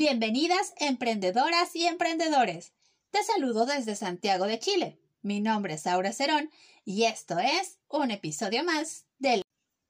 Bienvenidas 0.00 0.74
emprendedoras 0.76 1.74
y 1.74 1.84
emprendedores. 1.88 2.72
Te 3.10 3.20
saludo 3.24 3.66
desde 3.66 3.96
Santiago 3.96 4.46
de 4.46 4.60
Chile. 4.60 5.00
Mi 5.22 5.40
nombre 5.40 5.74
es 5.74 5.88
Aura 5.88 6.12
Cerón 6.12 6.52
y 6.84 7.02
esto 7.02 7.40
es 7.40 7.80
un 7.88 8.12
episodio 8.12 8.62
más 8.62 9.06
del... 9.18 9.42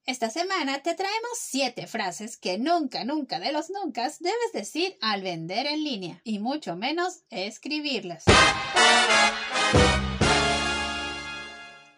Esta 0.06 0.30
semana 0.30 0.82
te 0.82 0.94
traemos 0.94 1.32
siete 1.38 1.86
frases 1.86 2.38
que 2.38 2.56
nunca, 2.56 3.04
nunca 3.04 3.38
de 3.38 3.52
los 3.52 3.68
nunca 3.68 4.10
debes 4.20 4.52
decir 4.54 4.96
al 5.02 5.20
vender 5.20 5.66
en 5.66 5.84
línea 5.84 6.22
y 6.24 6.38
mucho 6.38 6.74
menos 6.74 7.24
escribirlas. 7.28 8.24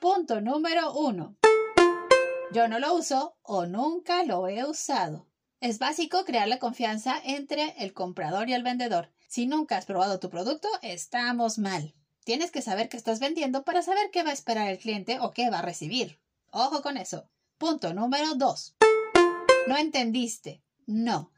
Punto 0.00 0.40
número 0.40 0.94
uno. 0.94 1.36
Yo 2.52 2.66
no 2.66 2.80
lo 2.80 2.92
uso 2.92 3.36
o 3.42 3.66
nunca 3.66 4.24
lo 4.24 4.48
he 4.48 4.64
usado. 4.64 5.29
Es 5.60 5.78
básico 5.78 6.24
crear 6.24 6.48
la 6.48 6.58
confianza 6.58 7.20
entre 7.22 7.74
el 7.76 7.92
comprador 7.92 8.48
y 8.48 8.54
el 8.54 8.62
vendedor. 8.62 9.10
Si 9.28 9.44
nunca 9.44 9.76
has 9.76 9.84
probado 9.84 10.18
tu 10.18 10.30
producto, 10.30 10.68
estamos 10.80 11.58
mal. 11.58 11.94
Tienes 12.24 12.50
que 12.50 12.62
saber 12.62 12.88
qué 12.88 12.96
estás 12.96 13.20
vendiendo 13.20 13.62
para 13.62 13.82
saber 13.82 14.10
qué 14.10 14.22
va 14.22 14.30
a 14.30 14.32
esperar 14.32 14.70
el 14.70 14.78
cliente 14.78 15.20
o 15.20 15.32
qué 15.32 15.50
va 15.50 15.58
a 15.58 15.62
recibir. 15.62 16.18
Ojo 16.50 16.80
con 16.80 16.96
eso. 16.96 17.28
Punto 17.58 17.92
número 17.92 18.34
2. 18.36 18.76
No 19.66 19.76
entendiste. 19.76 20.62
No. 20.86 21.30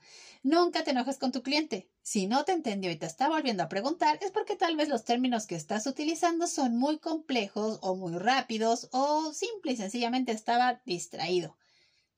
Nunca 0.45 0.85
te 0.85 0.93
enojes 0.93 1.19
con 1.19 1.33
tu 1.33 1.43
cliente. 1.43 1.91
Si 2.03 2.29
no 2.29 2.45
te 2.45 2.53
entendió 2.53 2.93
y 2.93 2.97
te 2.97 3.07
está 3.07 3.29
volviendo 3.29 3.65
a 3.65 3.69
preguntar, 3.69 4.21
es 4.23 4.31
porque 4.31 4.55
tal 4.55 4.77
vez 4.77 4.89
los 4.89 5.05
términos 5.05 5.49
que 5.49 5.57
estás 5.57 5.89
utilizando 5.89 6.47
son 6.47 6.77
muy 6.77 6.99
complejos 6.99 7.81
o 7.83 7.97
muy 7.97 8.17
rápidos 8.17 8.89
o 8.93 9.33
simple 9.33 9.73
y 9.73 9.77
sencillamente 9.77 10.31
estaba 10.31 10.81
distraído. 10.87 11.57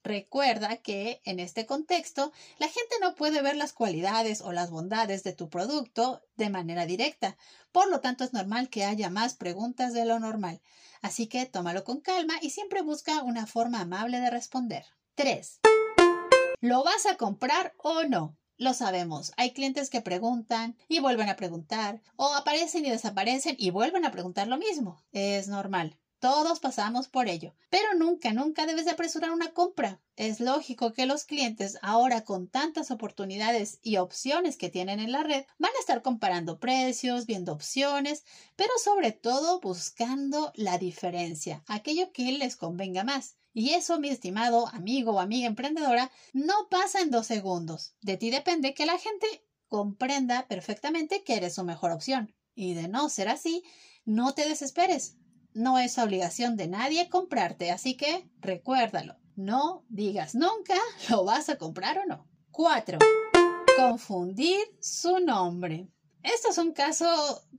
Recuerda 0.04 0.76
que 0.76 1.22
en 1.24 1.40
este 1.40 1.64
contexto 1.64 2.30
la 2.58 2.68
gente 2.68 2.94
no 3.00 3.14
puede 3.14 3.40
ver 3.40 3.56
las 3.56 3.72
cualidades 3.72 4.42
o 4.42 4.52
las 4.52 4.70
bondades 4.70 5.24
de 5.24 5.32
tu 5.32 5.48
producto 5.48 6.20
de 6.36 6.50
manera 6.50 6.84
directa, 6.84 7.38
por 7.72 7.88
lo 7.88 8.00
tanto 8.00 8.22
es 8.22 8.34
normal 8.34 8.68
que 8.68 8.84
haya 8.84 9.08
más 9.08 9.32
preguntas 9.32 9.94
de 9.94 10.04
lo 10.04 10.20
normal. 10.20 10.60
Así 11.00 11.26
que 11.26 11.46
tómalo 11.46 11.84
con 11.84 12.02
calma 12.02 12.34
y 12.42 12.50
siempre 12.50 12.82
busca 12.82 13.22
una 13.22 13.46
forma 13.46 13.80
amable 13.80 14.20
de 14.20 14.28
responder. 14.28 14.84
3. 15.14 15.60
¿Lo 16.60 16.84
vas 16.84 17.06
a 17.06 17.16
comprar 17.16 17.72
o 17.78 18.02
no? 18.04 18.36
Lo 18.58 18.74
sabemos, 18.74 19.32
hay 19.38 19.52
clientes 19.52 19.88
que 19.88 20.02
preguntan 20.02 20.76
y 20.86 21.00
vuelven 21.00 21.30
a 21.30 21.36
preguntar, 21.36 22.02
o 22.16 22.34
aparecen 22.34 22.84
y 22.84 22.90
desaparecen 22.90 23.56
y 23.58 23.70
vuelven 23.70 24.04
a 24.04 24.12
preguntar 24.12 24.48
lo 24.48 24.58
mismo. 24.58 25.02
Es 25.12 25.48
normal. 25.48 25.98
Todos 26.18 26.60
pasamos 26.60 27.08
por 27.08 27.28
ello, 27.28 27.54
pero 27.70 27.94
nunca, 27.94 28.32
nunca 28.32 28.66
debes 28.66 28.86
de 28.86 28.92
apresurar 28.92 29.30
una 29.30 29.52
compra. 29.52 30.00
Es 30.16 30.40
lógico 30.40 30.92
que 30.92 31.06
los 31.06 31.24
clientes 31.24 31.78
ahora 31.82 32.24
con 32.24 32.48
tantas 32.48 32.90
oportunidades 32.90 33.78
y 33.82 33.98
opciones 33.98 34.56
que 34.56 34.70
tienen 34.70 35.00
en 35.00 35.12
la 35.12 35.22
red 35.22 35.44
van 35.58 35.72
a 35.76 35.80
estar 35.80 36.02
comparando 36.02 36.58
precios, 36.58 37.26
viendo 37.26 37.52
opciones, 37.52 38.24
pero 38.56 38.70
sobre 38.82 39.12
todo 39.12 39.60
buscando 39.60 40.52
la 40.54 40.78
diferencia, 40.78 41.62
aquello 41.66 42.12
que 42.12 42.32
les 42.32 42.56
convenga 42.56 43.04
más. 43.04 43.36
Y 43.52 43.70
eso, 43.70 44.00
mi 44.00 44.08
estimado 44.08 44.66
amigo 44.68 45.12
o 45.12 45.20
amiga 45.20 45.46
emprendedora, 45.46 46.10
no 46.32 46.68
pasa 46.68 47.00
en 47.00 47.10
dos 47.10 47.26
segundos. 47.28 47.94
De 48.00 48.16
ti 48.16 48.30
depende 48.30 48.74
que 48.74 48.84
la 48.84 48.98
gente 48.98 49.26
comprenda 49.68 50.48
perfectamente 50.48 51.22
que 51.22 51.36
eres 51.36 51.54
su 51.54 51.64
mejor 51.64 51.92
opción. 51.92 52.34
Y 52.54 52.74
de 52.74 52.88
no 52.88 53.08
ser 53.08 53.28
así, 53.28 53.62
no 54.04 54.34
te 54.34 54.48
desesperes. 54.48 55.16
No 55.54 55.78
es 55.78 55.98
obligación 55.98 56.56
de 56.56 56.66
nadie 56.66 57.08
comprarte, 57.08 57.70
así 57.70 57.96
que 57.96 58.28
recuérdalo. 58.40 59.16
No 59.36 59.84
digas 59.88 60.34
nunca 60.34 60.74
lo 61.10 61.24
vas 61.24 61.48
a 61.48 61.58
comprar 61.58 61.98
o 61.98 62.06
no. 62.06 62.28
4. 62.50 62.98
Confundir 63.76 64.58
su 64.80 65.20
nombre. 65.20 65.88
Esto 66.24 66.48
es 66.50 66.58
un 66.58 66.72
caso 66.72 67.06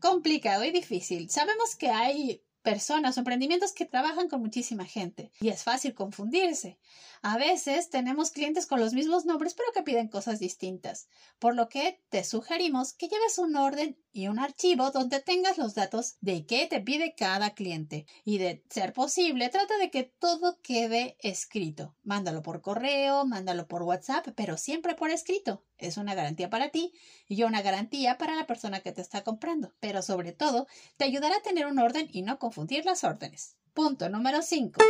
complicado 0.02 0.66
y 0.66 0.72
difícil. 0.72 1.30
Sabemos 1.30 1.78
que 1.78 1.90
hay 1.90 2.44
personas 2.66 3.16
o 3.16 3.20
emprendimientos 3.20 3.74
que 3.74 3.86
trabajan 3.86 4.28
con 4.28 4.42
muchísima 4.42 4.86
gente 4.86 5.32
y 5.40 5.50
es 5.50 5.64
fácil 5.64 5.94
confundirse. 5.94 6.80
A 7.22 7.38
veces 7.38 7.92
tenemos 7.92 8.32
clientes 8.32 8.66
con 8.66 8.80
los 8.80 8.94
mismos 8.94 9.26
nombres 9.26 9.54
pero 9.54 9.72
que 9.72 9.84
piden 9.84 10.08
cosas 10.08 10.40
distintas, 10.40 11.08
por 11.38 11.56
lo 11.56 11.70
que 11.70 12.02
te 12.10 12.24
sugerimos 12.24 12.94
que 12.94 13.08
lleves 13.08 13.38
un 13.38 13.56
orden 13.56 13.98
y 14.12 14.30
un 14.30 14.40
archivo 14.40 14.90
donde 14.90 15.20
tengas 15.20 15.60
los 15.60 15.76
datos 15.76 16.16
de 16.22 16.48
qué 16.48 16.66
te 16.66 16.82
pide 16.82 17.14
cada 17.16 17.54
cliente 17.54 18.08
y 18.24 18.40
de 18.40 18.64
ser 18.72 18.94
posible 18.94 19.50
trata 19.50 19.78
de 19.78 19.92
que 19.92 20.04
todo 20.04 20.60
quede 20.64 21.18
escrito. 21.20 21.96
Mándalo 22.02 22.42
por 22.42 22.62
correo, 22.62 23.26
mándalo 23.26 23.68
por 23.68 23.84
WhatsApp, 23.84 24.30
pero 24.36 24.58
siempre 24.58 24.96
por 24.96 25.12
escrito. 25.12 25.64
Es 25.86 25.98
una 25.98 26.16
garantía 26.16 26.50
para 26.50 26.70
ti 26.70 26.94
y 27.28 27.44
una 27.44 27.62
garantía 27.62 28.18
para 28.18 28.36
la 28.36 28.48
persona 28.48 28.80
que 28.80 28.92
te 28.92 29.02
está 29.02 29.24
comprando, 29.24 29.74
pero 29.80 30.02
sobre 30.02 30.32
todo 30.32 30.68
te 30.98 31.06
ayudará 31.06 31.38
a 31.38 31.42
tener 31.42 31.66
un 31.68 31.80
orden 31.80 32.10
y 32.12 32.22
no 32.22 32.40
confundir 32.40 32.86
las 32.86 33.04
órdenes. 33.04 33.58
Punto 33.74 34.10
número 34.10 34.42
5. 34.42 34.82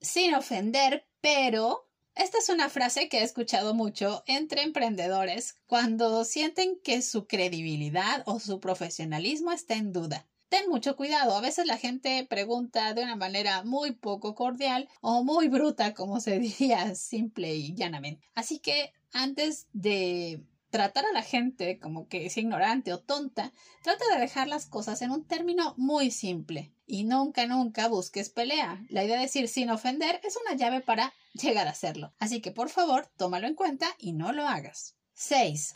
Sin 0.00 0.34
ofender, 0.34 1.06
pero 1.20 1.88
esta 2.14 2.38
es 2.38 2.48
una 2.50 2.68
frase 2.68 3.08
que 3.08 3.20
he 3.20 3.22
escuchado 3.22 3.74
mucho 3.74 4.22
entre 4.26 4.62
emprendedores 4.62 5.56
cuando 5.66 6.24
sienten 6.24 6.78
que 6.84 7.00
su 7.00 7.26
credibilidad 7.26 8.22
o 8.26 8.38
su 8.38 8.60
profesionalismo 8.60 9.50
está 9.50 9.74
en 9.74 9.92
duda. 9.92 10.26
Ten 10.52 10.68
mucho 10.68 10.96
cuidado, 10.96 11.34
a 11.34 11.40
veces 11.40 11.64
la 11.64 11.78
gente 11.78 12.26
pregunta 12.28 12.92
de 12.92 13.02
una 13.02 13.16
manera 13.16 13.62
muy 13.62 13.92
poco 13.92 14.34
cordial 14.34 14.86
o 15.00 15.24
muy 15.24 15.48
bruta, 15.48 15.94
como 15.94 16.20
se 16.20 16.38
diría 16.38 16.94
simple 16.94 17.54
y 17.54 17.74
llanamente. 17.74 18.28
Así 18.34 18.58
que 18.58 18.92
antes 19.14 19.66
de 19.72 20.42
tratar 20.68 21.06
a 21.06 21.12
la 21.12 21.22
gente 21.22 21.78
como 21.78 22.06
que 22.06 22.26
es 22.26 22.36
ignorante 22.36 22.92
o 22.92 22.98
tonta, 22.98 23.54
trata 23.82 24.04
de 24.12 24.20
dejar 24.20 24.46
las 24.46 24.66
cosas 24.66 25.00
en 25.00 25.10
un 25.10 25.24
término 25.24 25.72
muy 25.78 26.10
simple 26.10 26.70
y 26.84 27.04
nunca, 27.04 27.46
nunca 27.46 27.88
busques 27.88 28.28
pelea. 28.28 28.84
La 28.90 29.04
idea 29.04 29.16
de 29.16 29.22
decir 29.22 29.48
sin 29.48 29.70
ofender 29.70 30.20
es 30.22 30.36
una 30.36 30.54
llave 30.54 30.82
para 30.82 31.14
llegar 31.32 31.66
a 31.66 31.70
hacerlo. 31.70 32.12
Así 32.18 32.42
que 32.42 32.50
por 32.50 32.68
favor, 32.68 33.08
tómalo 33.16 33.46
en 33.46 33.54
cuenta 33.54 33.86
y 33.96 34.12
no 34.12 34.32
lo 34.32 34.46
hagas. 34.46 34.96
6. 35.14 35.72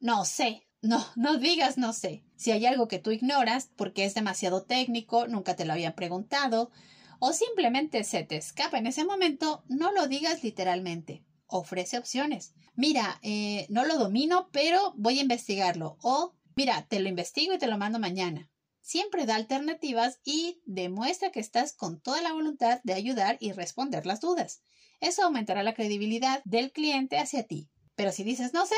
No 0.00 0.24
sé. 0.24 0.66
No, 0.84 1.04
no 1.16 1.38
digas 1.38 1.78
no 1.78 1.92
sé. 1.92 2.24
Si 2.36 2.52
hay 2.52 2.66
algo 2.66 2.88
que 2.88 2.98
tú 2.98 3.10
ignoras 3.10 3.70
porque 3.74 4.04
es 4.04 4.14
demasiado 4.14 4.62
técnico, 4.62 5.26
nunca 5.26 5.56
te 5.56 5.64
lo 5.64 5.72
habían 5.72 5.94
preguntado, 5.94 6.70
o 7.18 7.32
simplemente 7.32 8.04
se 8.04 8.22
te 8.22 8.36
escapa 8.36 8.78
en 8.78 8.86
ese 8.86 9.04
momento, 9.04 9.64
no 9.68 9.92
lo 9.92 10.06
digas 10.06 10.44
literalmente 10.44 11.24
ofrece 11.46 11.98
opciones. 11.98 12.54
Mira, 12.74 13.18
eh, 13.22 13.66
no 13.68 13.84
lo 13.84 13.98
domino, 13.98 14.48
pero 14.52 14.92
voy 14.96 15.18
a 15.18 15.22
investigarlo. 15.22 15.96
O, 16.02 16.34
mira, 16.56 16.86
te 16.88 17.00
lo 17.00 17.08
investigo 17.08 17.54
y 17.54 17.58
te 17.58 17.66
lo 17.66 17.78
mando 17.78 17.98
mañana. 17.98 18.50
Siempre 18.80 19.24
da 19.24 19.36
alternativas 19.36 20.20
y 20.24 20.60
demuestra 20.66 21.30
que 21.30 21.40
estás 21.40 21.72
con 21.72 22.00
toda 22.00 22.20
la 22.20 22.32
voluntad 22.32 22.80
de 22.84 22.92
ayudar 22.92 23.36
y 23.40 23.52
responder 23.52 24.04
las 24.04 24.20
dudas. 24.20 24.62
Eso 25.00 25.22
aumentará 25.24 25.62
la 25.62 25.74
credibilidad 25.74 26.42
del 26.44 26.72
cliente 26.72 27.18
hacia 27.18 27.46
ti. 27.46 27.70
Pero 27.94 28.12
si 28.12 28.24
dices 28.24 28.52
no 28.52 28.66
sé, 28.66 28.74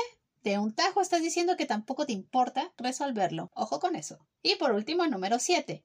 de 0.51 0.59
un 0.59 0.73
tajo 0.73 1.01
estás 1.01 1.23
diciendo 1.23 1.57
que 1.57 1.67
tampoco 1.67 2.07
te 2.07 2.12
importa 2.12 2.73
resolverlo. 2.77 3.51
Ojo 3.55 3.81
con 3.81 3.97
eso. 3.97 4.25
Y 4.43 4.55
por 4.55 4.71
último, 4.71 5.05
número 5.09 5.41
7. 5.41 5.84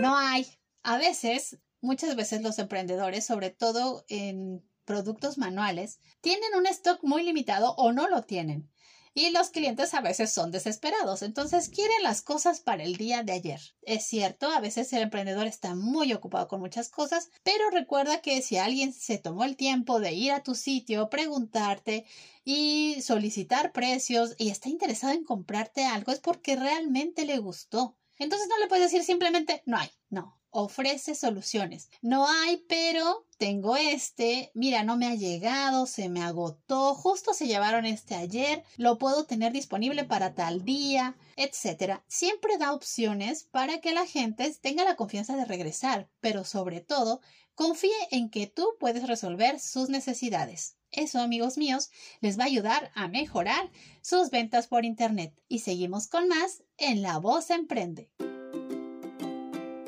No 0.00 0.16
hay. 0.16 0.46
A 0.84 0.96
veces, 0.96 1.58
muchas 1.80 2.14
veces 2.14 2.40
los 2.42 2.60
emprendedores, 2.60 3.26
sobre 3.26 3.50
todo 3.50 4.04
en 4.08 4.64
productos 4.84 5.38
manuales 5.38 5.98
tienen 6.20 6.54
un 6.56 6.66
stock 6.66 7.02
muy 7.02 7.24
limitado 7.24 7.74
o 7.76 7.90
no 7.90 8.08
lo 8.08 8.22
tienen. 8.22 8.70
Y 9.16 9.30
los 9.30 9.50
clientes 9.50 9.94
a 9.94 10.00
veces 10.00 10.32
son 10.32 10.50
desesperados, 10.50 11.22
entonces 11.22 11.68
quieren 11.68 12.02
las 12.02 12.20
cosas 12.20 12.60
para 12.60 12.82
el 12.82 12.96
día 12.96 13.22
de 13.22 13.30
ayer. 13.30 13.60
Es 13.82 14.06
cierto, 14.06 14.48
a 14.50 14.58
veces 14.58 14.92
el 14.92 15.02
emprendedor 15.02 15.46
está 15.46 15.76
muy 15.76 16.12
ocupado 16.12 16.48
con 16.48 16.58
muchas 16.58 16.88
cosas, 16.88 17.30
pero 17.44 17.70
recuerda 17.70 18.20
que 18.20 18.42
si 18.42 18.56
alguien 18.56 18.92
se 18.92 19.18
tomó 19.18 19.44
el 19.44 19.56
tiempo 19.56 20.00
de 20.00 20.12
ir 20.12 20.32
a 20.32 20.42
tu 20.42 20.56
sitio, 20.56 21.10
preguntarte 21.10 22.06
y 22.44 23.00
solicitar 23.02 23.70
precios 23.70 24.34
y 24.36 24.50
está 24.50 24.68
interesado 24.68 25.12
en 25.12 25.24
comprarte 25.24 25.84
algo, 25.84 26.10
es 26.10 26.18
porque 26.18 26.56
realmente 26.56 27.24
le 27.24 27.38
gustó. 27.38 27.96
Entonces 28.18 28.48
no 28.48 28.58
le 28.58 28.66
puedes 28.66 28.90
decir 28.90 29.04
simplemente 29.04 29.62
no 29.64 29.78
hay, 29.78 29.90
no, 30.10 30.40
ofrece 30.54 31.16
soluciones. 31.16 31.90
No 32.00 32.28
hay, 32.28 32.64
pero 32.68 33.26
tengo 33.38 33.76
este, 33.76 34.52
mira, 34.54 34.84
no 34.84 34.96
me 34.96 35.06
ha 35.06 35.16
llegado, 35.16 35.86
se 35.86 36.08
me 36.08 36.22
agotó, 36.22 36.94
justo 36.94 37.34
se 37.34 37.48
llevaron 37.48 37.84
este 37.84 38.14
ayer, 38.14 38.62
lo 38.76 38.96
puedo 38.96 39.24
tener 39.24 39.52
disponible 39.52 40.04
para 40.04 40.34
tal 40.34 40.64
día, 40.64 41.16
etcétera. 41.36 42.04
Siempre 42.06 42.56
da 42.56 42.72
opciones 42.72 43.42
para 43.42 43.80
que 43.80 43.92
la 43.92 44.06
gente 44.06 44.54
tenga 44.62 44.84
la 44.84 44.96
confianza 44.96 45.36
de 45.36 45.44
regresar, 45.44 46.08
pero 46.20 46.44
sobre 46.44 46.80
todo, 46.80 47.20
confíe 47.56 47.92
en 48.12 48.30
que 48.30 48.46
tú 48.46 48.76
puedes 48.78 49.08
resolver 49.08 49.58
sus 49.58 49.88
necesidades. 49.88 50.76
Eso, 50.92 51.20
amigos 51.20 51.58
míos, 51.58 51.90
les 52.20 52.38
va 52.38 52.44
a 52.44 52.46
ayudar 52.46 52.92
a 52.94 53.08
mejorar 53.08 53.72
sus 54.02 54.30
ventas 54.30 54.68
por 54.68 54.84
Internet. 54.84 55.34
Y 55.48 55.58
seguimos 55.58 56.06
con 56.06 56.28
más 56.28 56.62
en 56.78 57.02
La 57.02 57.18
Voz 57.18 57.50
Emprende. 57.50 58.08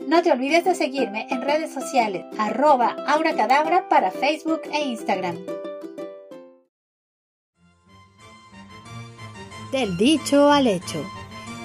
No 0.06 0.22
te 0.22 0.30
olvides 0.30 0.64
de 0.64 0.76
seguirme 0.76 1.26
en 1.30 1.42
redes 1.42 1.74
sociales, 1.74 2.24
arroba 2.38 2.94
auracadabra 3.08 3.88
para 3.88 4.12
Facebook 4.12 4.60
e 4.72 4.84
Instagram. 4.84 5.36
Del 9.72 9.96
dicho 9.96 10.52
al 10.52 10.68
hecho. 10.68 11.04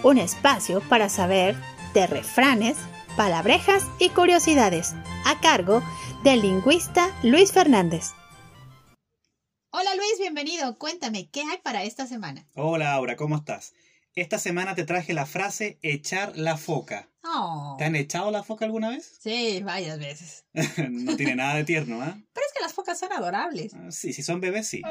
Un 0.01 0.17
espacio 0.17 0.81
para 0.89 1.07
saber 1.07 1.55
de 1.93 2.07
refranes, 2.07 2.77
palabrejas 3.15 3.85
y 3.99 4.09
curiosidades, 4.09 4.95
a 5.23 5.39
cargo 5.39 5.83
del 6.23 6.41
lingüista 6.41 7.15
Luis 7.21 7.51
Fernández. 7.51 8.07
Hola 9.69 9.93
Luis, 9.95 10.17
bienvenido. 10.17 10.79
Cuéntame, 10.79 11.29
¿qué 11.29 11.41
hay 11.41 11.59
para 11.59 11.83
esta 11.83 12.07
semana? 12.07 12.47
Hola 12.55 12.93
Aura, 12.93 13.15
¿cómo 13.15 13.35
estás? 13.35 13.73
Esta 14.13 14.39
semana 14.39 14.75
te 14.75 14.83
traje 14.83 15.13
la 15.13 15.25
frase 15.25 15.79
echar 15.81 16.35
la 16.35 16.57
foca. 16.57 17.07
Oh. 17.23 17.75
¿Te 17.77 17.85
han 17.85 17.95
echado 17.95 18.29
la 18.29 18.43
foca 18.43 18.65
alguna 18.65 18.89
vez? 18.89 19.19
Sí, 19.21 19.61
varias 19.63 19.99
veces. 19.99 20.43
no 20.89 21.15
tiene 21.15 21.35
nada 21.35 21.55
de 21.55 21.63
tierno, 21.63 22.01
¿ah? 22.01 22.17
Pero 22.33 22.45
es 22.45 22.53
que 22.53 22.61
las 22.61 22.73
focas 22.73 22.99
son 22.99 23.13
adorables. 23.13 23.73
Ah, 23.73 23.89
sí, 23.89 24.11
si 24.11 24.21
son 24.21 24.41
bebés, 24.41 24.67
sí. 24.67 24.81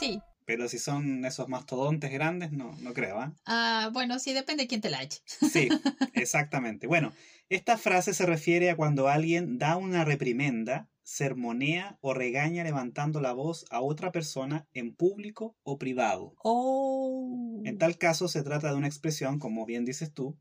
Sí. 0.00 0.22
Pero 0.46 0.70
si 0.70 0.78
son 0.78 1.22
esos 1.26 1.48
mastodontes 1.48 2.10
grandes, 2.10 2.50
no, 2.50 2.74
no 2.80 2.94
creo, 2.94 3.20
¿ah? 3.20 3.34
Ah, 3.44 3.90
bueno, 3.92 4.18
sí, 4.18 4.32
depende 4.32 4.62
de 4.62 4.68
quién 4.68 4.80
te 4.80 4.88
la 4.88 5.02
eche. 5.02 5.20
Sí, 5.52 5.68
exactamente. 6.14 6.86
Bueno, 6.86 7.12
esta 7.50 7.76
frase 7.76 8.14
se 8.14 8.24
refiere 8.24 8.70
a 8.70 8.76
cuando 8.76 9.08
alguien 9.08 9.58
da 9.58 9.76
una 9.76 10.06
reprimenda 10.06 10.88
sermonea 11.08 11.96
o 12.02 12.12
regaña 12.12 12.64
levantando 12.64 13.22
la 13.22 13.32
voz 13.32 13.64
a 13.70 13.80
otra 13.80 14.12
persona 14.12 14.68
en 14.74 14.94
público 14.94 15.56
o 15.62 15.78
privado. 15.78 16.34
Oh. 16.44 17.62
En 17.64 17.78
tal 17.78 17.96
caso 17.96 18.28
se 18.28 18.42
trata 18.42 18.70
de 18.70 18.76
una 18.76 18.88
expresión, 18.88 19.38
como 19.38 19.64
bien 19.64 19.86
dices 19.86 20.12
tú, 20.12 20.38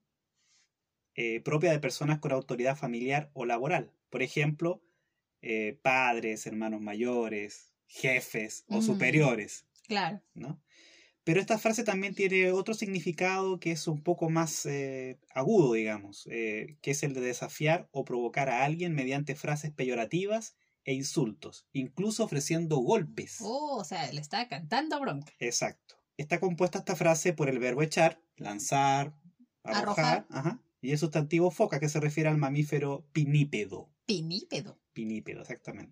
eh, 1.16 1.40
propia 1.42 1.72
de 1.72 1.80
personas 1.80 2.20
con 2.20 2.34
autoridad 2.34 2.76
familiar 2.76 3.32
o 3.34 3.46
laboral. 3.46 3.94
Por 4.10 4.22
ejemplo, 4.22 4.84
eh, 5.42 5.80
padres, 5.82 6.46
hermanos 6.46 6.82
mayores, 6.82 7.74
jefes 7.88 8.66
o 8.68 8.80
Mm. 8.80 8.82
superiores. 8.82 9.66
Claro. 9.88 10.22
¿no? 10.34 10.62
Pero 11.28 11.42
esta 11.42 11.58
frase 11.58 11.84
también 11.84 12.16
tiene 12.16 12.54
otro 12.54 12.74
significado 12.74 13.60
que 13.60 13.74
es 13.74 13.90
un 13.90 14.02
poco 14.02 14.30
más 14.30 14.66
eh, 14.66 15.20
agudo, 15.36 15.74
digamos, 15.74 16.26
eh, 16.32 16.78
que 16.82 16.92
es 16.92 17.04
el 17.04 17.14
de 17.14 17.20
desafiar 17.20 17.90
o 17.92 18.06
provocar 18.06 18.48
a 18.48 18.64
alguien 18.64 18.96
mediante 18.96 19.36
frases 19.36 19.74
peyorativas 19.74 20.56
e 20.86 20.94
insultos, 20.94 21.68
incluso 21.74 22.24
ofreciendo 22.24 22.78
golpes. 22.78 23.40
Oh, 23.42 23.76
o 23.76 23.84
sea, 23.84 24.10
le 24.14 24.22
está 24.22 24.48
cantando 24.48 25.02
bronca. 25.02 25.34
Exacto. 25.40 25.96
Está 26.16 26.40
compuesta 26.40 26.78
esta 26.80 26.96
frase 26.96 27.34
por 27.34 27.50
el 27.50 27.60
verbo 27.60 27.82
echar, 27.82 28.22
lanzar, 28.38 29.14
arrojar, 29.64 29.84
Arrojar. 29.84 30.28
ajá, 30.30 30.64
y 30.80 30.92
el 30.92 30.98
sustantivo 30.98 31.52
foca, 31.52 31.82
que 31.82 31.90
se 31.90 32.00
refiere 32.00 32.30
al 32.30 32.38
mamífero 32.38 33.06
pinípedo. 33.12 33.90
Pinípedo. 34.06 34.80
Pinípedo, 34.94 35.42
exactamente. 35.42 35.92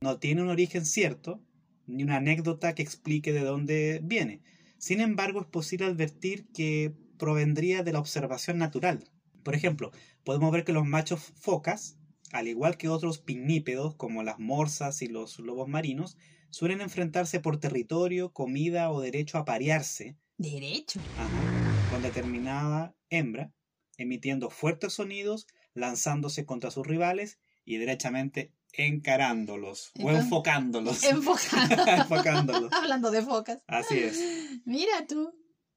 No 0.00 0.18
tiene 0.18 0.40
un 0.40 0.48
origen 0.48 0.86
cierto, 0.86 1.42
ni 1.86 2.02
una 2.02 2.16
anécdota 2.16 2.74
que 2.74 2.82
explique 2.82 3.32
de 3.32 3.40
dónde 3.40 4.00
viene. 4.02 4.42
Sin 4.78 5.00
embargo, 5.00 5.40
es 5.40 5.46
posible 5.46 5.86
advertir 5.86 6.46
que 6.52 6.94
provendría 7.18 7.82
de 7.82 7.92
la 7.92 8.00
observación 8.00 8.58
natural. 8.58 9.10
Por 9.42 9.54
ejemplo, 9.54 9.92
podemos 10.24 10.52
ver 10.52 10.64
que 10.64 10.72
los 10.72 10.86
machos 10.86 11.32
focas, 11.36 11.98
al 12.32 12.48
igual 12.48 12.76
que 12.76 12.88
otros 12.88 13.18
pinípedos 13.18 13.94
como 13.96 14.22
las 14.22 14.38
morsas 14.38 15.02
y 15.02 15.08
los 15.08 15.38
lobos 15.38 15.68
marinos, 15.68 16.16
suelen 16.50 16.80
enfrentarse 16.80 17.40
por 17.40 17.58
territorio, 17.58 18.32
comida 18.32 18.90
o 18.90 19.00
derecho 19.00 19.38
a 19.38 19.44
parearse 19.44 20.16
Derecho. 20.38 21.00
ajá, 21.14 21.56
con 21.86 22.02
determinada 22.02 22.96
hembra, 23.10 23.52
emitiendo 23.96 24.50
fuertes 24.50 24.94
sonidos, 24.94 25.46
lanzándose 25.74 26.44
contra 26.46 26.70
sus 26.70 26.86
rivales 26.86 27.38
y 27.64 27.76
derechamente 27.78 28.52
encarándolos 28.76 29.92
o 30.02 30.10
enfocándolos. 30.10 31.02
Enfocado. 31.04 31.86
Enfocándolos. 31.86 32.72
Hablando 32.72 33.10
de 33.10 33.22
focas. 33.22 33.58
Así 33.66 33.98
es. 33.98 34.20
Mira 34.64 35.06
tú. 35.08 35.32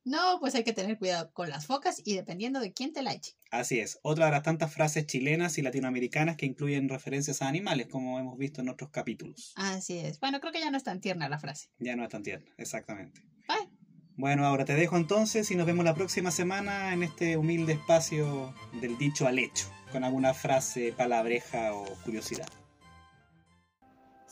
No, 0.06 0.40
pues 0.40 0.56
hay 0.56 0.64
que 0.64 0.74
tener 0.74 0.98
cuidado 0.98 1.32
con 1.34 1.50
las 1.50 1.66
focas 1.66 2.02
y 2.04 2.16
dependiendo 2.16 2.60
de 2.60 2.74
quién 2.74 2.94
te 2.94 3.04
la 3.04 3.14
eche. 3.14 3.34
Así 3.52 3.80
es. 3.80 4.00
Otra 4.02 4.26
de 4.26 4.32
las 4.32 4.44
tantas 4.44 4.74
frases 4.74 5.06
chilenas 5.06 5.58
y 5.58 5.62
latinoamericanas 5.62 6.38
que 6.38 6.46
incluyen 6.46 6.90
referencias 6.90 7.42
a 7.42 7.48
animales, 7.48 7.88
como 7.88 8.18
hemos 8.18 8.38
visto 8.38 8.62
en 8.62 8.70
otros 8.70 8.90
capítulos. 8.92 9.54
Así 9.56 10.00
es. 10.00 10.20
Bueno, 10.20 10.40
creo 10.40 10.54
que 10.54 10.62
ya 10.62 10.72
no 10.72 10.78
es 10.78 10.84
tan 10.84 11.02
tierna 11.02 11.30
la 11.30 11.38
frase. 11.38 11.70
Ya 11.80 11.96
no 11.96 12.04
es 12.04 12.10
tan 12.10 12.24
tierna, 12.24 12.50
exactamente. 12.58 13.22
Bye. 13.48 13.70
Bueno, 14.16 14.46
ahora 14.46 14.66
te 14.66 14.76
dejo 14.76 14.98
entonces 14.98 15.50
y 15.52 15.56
nos 15.56 15.66
vemos 15.66 15.86
la 15.86 15.96
próxima 15.96 16.32
semana 16.32 16.94
en 16.94 17.04
este 17.04 17.38
humilde 17.38 17.74
espacio 17.74 18.54
del 18.82 18.98
dicho 18.98 19.28
al 19.28 19.40
hecho, 19.40 19.72
con 19.92 20.04
alguna 20.04 20.34
frase, 20.34 20.92
palabreja 20.92 21.74
o 21.74 21.86
curiosidad. 22.04 22.48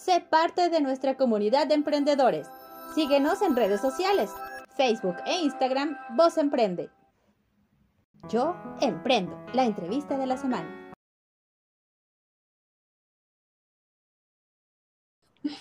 Sé 0.08 0.22
parte 0.22 0.70
de 0.70 0.80
nuestra 0.80 1.18
comunidad 1.18 1.68
de 1.68 1.74
emprendedores. 1.74 2.48
Síguenos 2.96 3.42
en 3.42 3.58
redes 3.58 3.82
sociales, 3.82 4.32
Facebook 4.78 5.18
e 5.26 5.42
Instagram, 5.42 5.98
Voz 6.16 6.38
Emprende. 6.38 6.90
Yo 8.30 8.56
emprendo, 8.80 9.38
la 9.54 9.66
entrevista 9.66 10.18
de 10.18 10.26
la 10.26 10.38
semana. 10.38 10.94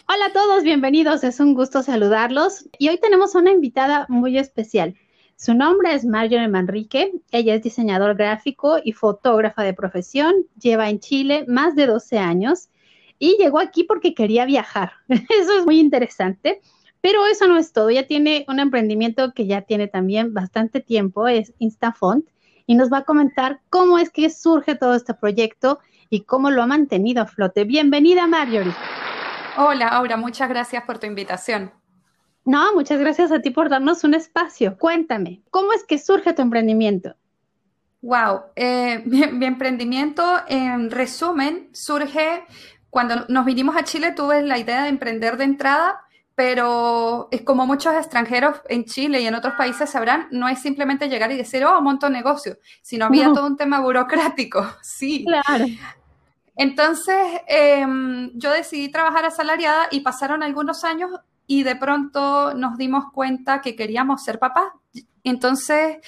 Hola 0.08 0.26
a 0.26 0.32
todos, 0.32 0.62
bienvenidos, 0.62 1.24
es 1.24 1.40
un 1.40 1.54
gusto 1.54 1.82
saludarlos 1.82 2.68
y 2.78 2.88
hoy 2.88 3.00
tenemos 3.00 3.34
una 3.34 3.50
invitada 3.50 4.06
muy 4.08 4.38
especial. 4.38 4.94
Su 5.34 5.54
nombre 5.54 5.92
es 5.92 6.04
Marjorie 6.04 6.46
Manrique, 6.46 7.10
ella 7.32 7.56
es 7.56 7.64
diseñador 7.64 8.14
gráfico 8.14 8.76
y 8.84 8.92
fotógrafa 8.92 9.64
de 9.64 9.74
profesión, 9.74 10.46
lleva 10.56 10.88
en 10.88 11.00
Chile 11.00 11.44
más 11.48 11.74
de 11.74 11.88
12 11.88 12.18
años 12.18 12.68
y 13.18 13.36
llegó 13.38 13.58
aquí 13.58 13.84
porque 13.84 14.14
quería 14.14 14.44
viajar. 14.44 14.92
Eso 15.08 15.58
es 15.58 15.64
muy 15.64 15.80
interesante, 15.80 16.60
pero 17.00 17.24
eso 17.26 17.46
no 17.46 17.56
es 17.56 17.72
todo, 17.72 17.90
ella 17.90 18.06
tiene 18.06 18.44
un 18.48 18.58
emprendimiento 18.58 19.32
que 19.32 19.46
ya 19.46 19.62
tiene 19.62 19.86
también 19.86 20.34
bastante 20.34 20.80
tiempo, 20.80 21.28
es 21.28 21.52
Instafont, 21.58 22.26
y 22.66 22.74
nos 22.74 22.92
va 22.92 22.98
a 22.98 23.04
comentar 23.04 23.60
cómo 23.70 23.98
es 23.98 24.10
que 24.10 24.28
surge 24.28 24.74
todo 24.74 24.94
este 24.94 25.14
proyecto 25.14 25.78
y 26.10 26.22
cómo 26.22 26.50
lo 26.50 26.62
ha 26.62 26.66
mantenido 26.66 27.22
a 27.22 27.26
flote. 27.26 27.62
Bienvenida 27.62 28.26
Marjorie. 28.26 28.74
Hola, 29.56 29.88
Aura, 29.88 30.16
muchas 30.16 30.48
gracias 30.48 30.82
por 30.84 30.98
tu 30.98 31.06
invitación. 31.06 31.70
No, 32.44 32.74
muchas 32.74 32.98
gracias 32.98 33.30
a 33.30 33.40
ti 33.40 33.50
por 33.50 33.68
darnos 33.68 34.04
un 34.04 34.14
espacio. 34.14 34.76
Cuéntame, 34.76 35.42
¿cómo 35.50 35.72
es 35.72 35.84
que 35.84 35.98
surge 35.98 36.32
tu 36.32 36.42
emprendimiento? 36.42 37.14
Wow, 38.02 38.42
eh, 38.56 39.02
mi, 39.06 39.26
mi 39.28 39.46
emprendimiento, 39.46 40.24
en 40.48 40.90
resumen, 40.90 41.68
surge 41.72 42.44
cuando 42.96 43.26
nos 43.28 43.44
vinimos 43.44 43.76
a 43.76 43.84
Chile. 43.84 44.12
Tuve 44.16 44.40
la 44.40 44.56
idea 44.56 44.84
de 44.84 44.88
emprender 44.88 45.36
de 45.36 45.44
entrada, 45.44 46.00
pero 46.34 47.28
es 47.30 47.42
como 47.42 47.66
muchos 47.66 47.94
extranjeros 47.94 48.62
en 48.70 48.86
Chile 48.86 49.20
y 49.20 49.26
en 49.26 49.34
otros 49.34 49.52
países 49.52 49.90
sabrán, 49.90 50.28
no 50.30 50.48
es 50.48 50.60
simplemente 50.60 51.10
llegar 51.10 51.30
y 51.30 51.36
decir, 51.36 51.62
oh, 51.66 51.78
monto 51.82 52.08
negocio, 52.08 52.56
sino 52.80 53.04
había 53.04 53.26
No. 53.26 53.34
todo 53.34 53.46
un 53.48 53.58
tema 53.58 53.80
burocrático. 53.80 54.66
Sí. 54.82 55.26
Claro. 55.26 55.66
Entonces, 56.56 57.18
em, 57.48 58.30
yo 58.32 58.50
decidí 58.50 58.88
trabajar 58.90 59.26
asalariada 59.26 59.88
y 59.90 60.00
pasaron 60.00 60.42
algunos 60.42 60.82
años 60.82 61.10
y 61.46 61.64
de 61.64 61.76
pronto 61.76 62.54
nos 62.54 62.78
dimos 62.78 63.12
cuenta 63.12 63.60
que 63.60 63.76
queríamos 63.76 64.24
ser 64.24 64.38
papás. 64.38 64.68
Entonces, 65.22 65.98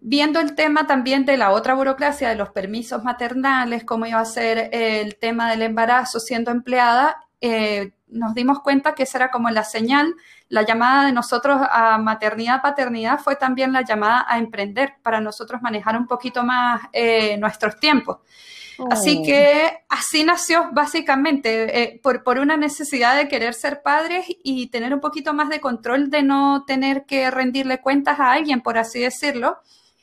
viendo 0.00 0.40
el 0.40 0.54
tema 0.54 0.86
también 0.86 1.24
de 1.24 1.36
la 1.36 1.50
otra 1.50 1.74
burocracia, 1.74 2.28
de 2.28 2.36
los 2.36 2.50
permisos 2.50 3.02
maternales, 3.04 3.84
cómo 3.84 4.06
iba 4.06 4.20
a 4.20 4.24
ser 4.24 4.70
el 4.72 5.16
tema 5.16 5.50
del 5.50 5.62
embarazo 5.62 6.20
siendo 6.20 6.50
empleada, 6.50 7.16
eh, 7.40 7.92
nos 8.08 8.34
dimos 8.34 8.60
cuenta 8.60 8.94
que 8.94 9.02
esa 9.02 9.18
era 9.18 9.30
como 9.30 9.50
la 9.50 9.64
señal, 9.64 10.14
la 10.48 10.62
llamada 10.62 11.06
de 11.06 11.12
nosotros 11.12 11.60
a 11.70 11.98
maternidad, 11.98 12.62
paternidad 12.62 13.18
fue 13.20 13.36
también 13.36 13.72
la 13.72 13.82
llamada 13.82 14.24
a 14.28 14.38
emprender 14.38 14.94
para 15.02 15.20
nosotros 15.20 15.60
manejar 15.62 15.96
un 15.96 16.06
poquito 16.06 16.42
más 16.42 16.80
eh, 16.92 17.36
nuestros 17.36 17.78
tiempos. 17.78 18.18
Así 18.90 19.18
Oh. 19.20 19.26
que 19.26 19.72
así 19.88 20.22
nació 20.22 20.68
básicamente 20.72 21.82
eh, 21.82 22.00
por, 22.00 22.22
por 22.22 22.38
una 22.38 22.56
necesidad 22.56 23.16
de 23.16 23.26
querer 23.26 23.54
ser 23.54 23.82
padres 23.82 24.26
y 24.28 24.68
tener 24.68 24.94
un 24.94 25.00
poquito 25.00 25.34
más 25.34 25.48
de 25.48 25.60
control 25.60 26.10
de 26.10 26.22
no 26.22 26.64
tener 26.64 27.04
que 27.04 27.28
rendirle 27.30 27.80
cuentas 27.80 28.20
a 28.20 28.30
alguien, 28.30 28.60
por 28.60 28.78
así 28.78 29.00
decirlo. 29.00 29.58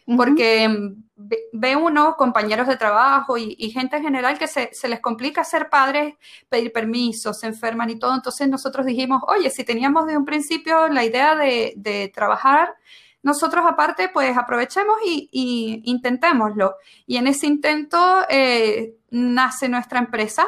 Porque 0.06 0.68
mm, 0.68 1.06
ve, 1.54 1.76
uno, 1.76 2.16
compañeros 2.16 2.68
de 2.68 2.78
trabajo 2.78 3.38
y, 3.38 3.56
gente 3.72 3.98
en 3.98 4.04
general 4.04 4.38
que 4.38 4.48
se, 4.48 4.70
les 4.88 5.00
complica 5.00 5.44
ser 5.44 5.70
padres, 5.70 6.16
pedir 6.50 6.72
permisos, 6.72 7.40
se 7.40 7.48
enferman 7.48 7.90
y 7.90 8.00
todo. 8.00 8.14
Entonces 8.14 8.48
nosotros 8.48 8.86
dijimos, 8.86 9.22
oye, 9.28 9.50
si 9.50 9.64
teníamos 9.64 10.06
de 10.08 10.18
un 10.18 10.26
principio 10.26 10.88
la 10.88 11.04
idea 11.04 11.36
de, 11.36 12.12
trabajar, 12.14 12.76
nosotros 13.24 13.66
aparte, 13.68 14.10
pues 14.10 14.38
aprovechemos 14.38 14.98
y, 15.04 15.82
intentémoslo. 15.86 16.76
Y 17.08 17.18
en 17.18 17.28
ese 17.28 17.48
intento 17.48 18.24
eh, 18.30 18.96
nace 19.10 19.68
nuestra 19.70 20.00
empresa, 20.00 20.46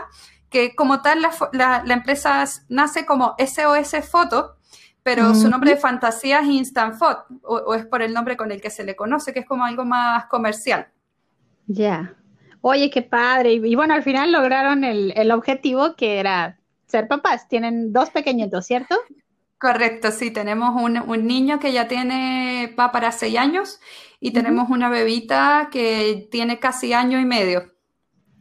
que 0.50 0.76
como 0.76 1.02
tal 1.02 1.22
la, 1.22 1.32
la- 1.54 1.94
empresa 1.94 2.46
nace 2.70 3.06
como 3.06 3.36
SOS 3.40 4.08
Foto, 4.10 4.57
pero 5.08 5.34
su 5.34 5.50
nombre 5.50 5.72
de 5.72 5.78
fantasía 5.78 6.42
es 6.42 6.48
Instant 6.48 6.96
Phot, 6.96 7.20
o, 7.44 7.56
o 7.56 7.76
es 7.76 7.86
por 7.86 8.02
el 8.02 8.14
nombre 8.14 8.36
con 8.36 8.52
el 8.52 8.60
que 8.60 8.70
se 8.70 8.84
le 8.84 8.94
conoce, 8.94 9.32
que 9.32 9.40
es 9.40 9.46
como 9.46 9.64
algo 9.64 9.86
más 9.86 10.26
comercial. 10.26 10.90
Ya. 11.66 12.14
Oye, 12.60 12.90
qué 12.90 13.04
padre. 13.04 13.54
Y, 13.54 13.66
y 13.66 13.76
bueno, 13.76 13.94
al 13.94 14.04
final 14.04 14.34
lograron 14.34 14.84
el, 14.84 15.14
el 15.16 15.32
objetivo 15.32 15.96
que 15.96 16.20
era 16.20 16.60
ser 16.88 17.08
papás. 17.08 17.48
Tienen 17.48 17.94
dos 17.94 18.10
pequeñitos, 18.10 18.66
¿cierto? 18.66 18.98
Correcto, 19.58 20.12
sí, 20.12 20.30
tenemos 20.30 20.76
un, 20.76 21.26
niño 21.26 21.58
que 21.58 21.72
ya 21.72 21.88
tiene, 21.88 22.76
va 22.78 22.92
para 22.92 23.14
seis 23.14 23.38
años 23.38 23.80
y 24.20 24.32
tenemos 24.32 24.70
una 24.70 24.90
bebita 24.90 25.70
que 25.72 26.28
tiene 26.30 26.60
casi 26.60 26.92
año 26.92 27.18
y 27.18 27.24
medio. 27.24 27.72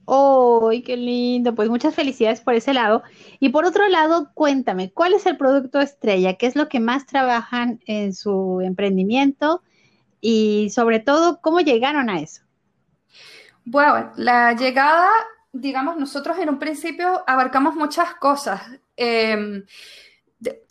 ¡Ay, 0.06 0.82
qué 0.82 0.96
lindo! 0.96 1.54
Pues 1.54 1.68
muchas 1.68 1.94
felicidades 1.94 2.40
por 2.40 2.54
ese 2.54 2.72
lado. 2.72 3.02
Y 3.40 3.48
por 3.48 3.64
otro 3.64 3.88
lado, 3.88 4.30
cuéntame, 4.34 4.92
¿cuál 4.92 5.14
es 5.14 5.26
el 5.26 5.36
producto 5.36 5.80
estrella? 5.80 6.34
¿Qué 6.34 6.46
es 6.46 6.56
lo 6.56 6.68
que 6.68 6.80
más 6.80 7.06
trabajan 7.06 7.80
en 7.86 8.14
su 8.14 8.60
emprendimiento? 8.62 9.62
Y 10.20 10.70
sobre 10.70 11.00
todo, 11.00 11.40
¿cómo 11.40 11.60
llegaron 11.60 12.08
a 12.08 12.20
eso? 12.20 12.42
Bueno, 13.64 14.12
la 14.16 14.52
llegada, 14.52 15.10
digamos, 15.52 15.96
nosotros 15.96 16.38
en 16.38 16.50
un 16.50 16.58
principio 16.58 17.24
abarcamos 17.26 17.74
muchas 17.74 18.14
cosas. 18.14 18.62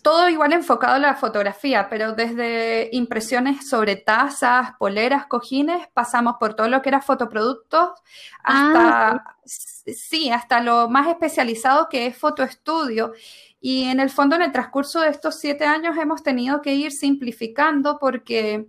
Todo 0.03 0.29
igual 0.29 0.53
enfocado 0.53 0.95
a 0.95 0.99
la 0.99 1.15
fotografía, 1.15 1.89
pero 1.89 2.13
desde 2.13 2.89
impresiones 2.91 3.67
sobre 3.67 3.95
tazas, 3.95 4.73
poleras, 4.77 5.25
cojines, 5.25 5.87
pasamos 5.93 6.35
por 6.39 6.53
todo 6.53 6.67
lo 6.67 6.83
que 6.83 6.89
era 6.89 7.01
fotoproductos 7.01 7.89
hasta, 8.43 9.09
ah, 9.09 9.37
sí, 9.43 10.29
hasta 10.29 10.61
lo 10.61 10.87
más 10.87 11.07
especializado 11.07 11.89
que 11.89 12.05
es 12.05 12.15
fotoestudio. 12.15 13.13
Y 13.59 13.85
en 13.85 13.99
el 13.99 14.11
fondo, 14.11 14.35
en 14.35 14.43
el 14.43 14.51
transcurso 14.51 15.01
de 15.01 15.09
estos 15.09 15.39
siete 15.39 15.65
años, 15.65 15.97
hemos 15.97 16.21
tenido 16.21 16.61
que 16.61 16.75
ir 16.75 16.91
simplificando 16.91 17.97
porque 17.99 18.67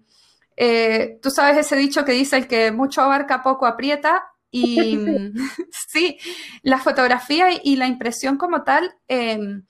eh, 0.56 1.18
tú 1.22 1.30
sabes 1.30 1.58
ese 1.58 1.76
dicho 1.76 2.06
que 2.06 2.12
dice 2.12 2.38
el 2.38 2.48
que 2.48 2.72
mucho 2.72 3.02
abarca, 3.02 3.42
poco 3.42 3.66
aprieta. 3.66 4.24
Y 4.50 4.98
sí, 5.88 6.18
la 6.62 6.78
fotografía 6.78 7.48
y 7.62 7.76
la 7.76 7.86
impresión 7.86 8.38
como 8.38 8.62
tal. 8.62 8.94
Em, 9.06 9.64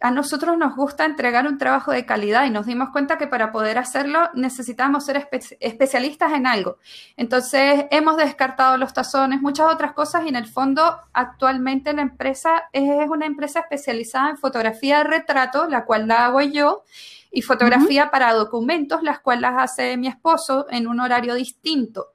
a 0.00 0.10
nosotros 0.10 0.56
nos 0.56 0.74
gusta 0.76 1.04
entregar 1.04 1.46
un 1.46 1.58
trabajo 1.58 1.92
de 1.92 2.06
calidad 2.06 2.46
y 2.46 2.50
nos 2.50 2.66
dimos 2.66 2.90
cuenta 2.90 3.18
que 3.18 3.26
para 3.26 3.52
poder 3.52 3.78
hacerlo 3.78 4.30
necesitamos 4.34 5.04
ser 5.04 5.28
especialistas 5.60 6.32
en 6.32 6.46
algo. 6.46 6.78
Entonces 7.16 7.84
hemos 7.90 8.16
descartado 8.16 8.76
los 8.78 8.92
tazones, 8.92 9.42
muchas 9.42 9.72
otras 9.72 9.92
cosas 9.92 10.24
y 10.24 10.28
en 10.28 10.36
el 10.36 10.46
fondo 10.46 10.98
actualmente 11.12 11.92
la 11.92 12.02
empresa 12.02 12.64
es 12.72 13.08
una 13.08 13.26
empresa 13.26 13.60
especializada 13.60 14.30
en 14.30 14.38
fotografía 14.38 14.98
de 14.98 15.04
retrato, 15.04 15.68
la 15.68 15.84
cual 15.84 16.08
la 16.08 16.26
hago 16.26 16.40
yo, 16.40 16.84
y 17.30 17.42
fotografía 17.42 18.10
para 18.10 18.32
documentos, 18.32 19.02
las 19.02 19.20
cuales 19.20 19.42
las 19.42 19.62
hace 19.62 19.96
mi 19.96 20.08
esposo 20.08 20.66
en 20.70 20.86
un 20.86 21.00
horario 21.00 21.34
distinto. 21.34 22.14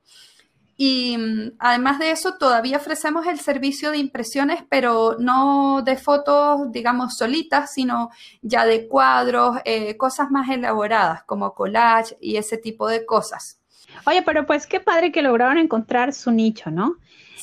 Y 0.77 1.17
mm, 1.17 1.53
además 1.59 1.99
de 1.99 2.11
eso, 2.11 2.35
todavía 2.37 2.77
ofrecemos 2.77 3.25
el 3.27 3.39
servicio 3.39 3.91
de 3.91 3.97
impresiones, 3.97 4.63
pero 4.69 5.15
no 5.19 5.81
de 5.83 5.95
fotos, 5.95 6.71
digamos, 6.71 7.15
solitas, 7.17 7.73
sino 7.73 8.09
ya 8.41 8.65
de 8.65 8.87
cuadros, 8.87 9.57
eh, 9.65 9.95
cosas 9.97 10.31
más 10.31 10.49
elaboradas, 10.49 11.23
como 11.23 11.53
collage 11.53 12.17
y 12.19 12.37
ese 12.37 12.57
tipo 12.57 12.87
de 12.87 13.05
cosas. 13.05 13.59
Oye, 14.05 14.21
pero 14.23 14.45
pues 14.45 14.67
qué 14.67 14.79
padre 14.79 15.11
que 15.11 15.21
lograron 15.21 15.57
encontrar 15.57 16.13
su 16.13 16.31
nicho, 16.31 16.69
¿no? 16.71 16.97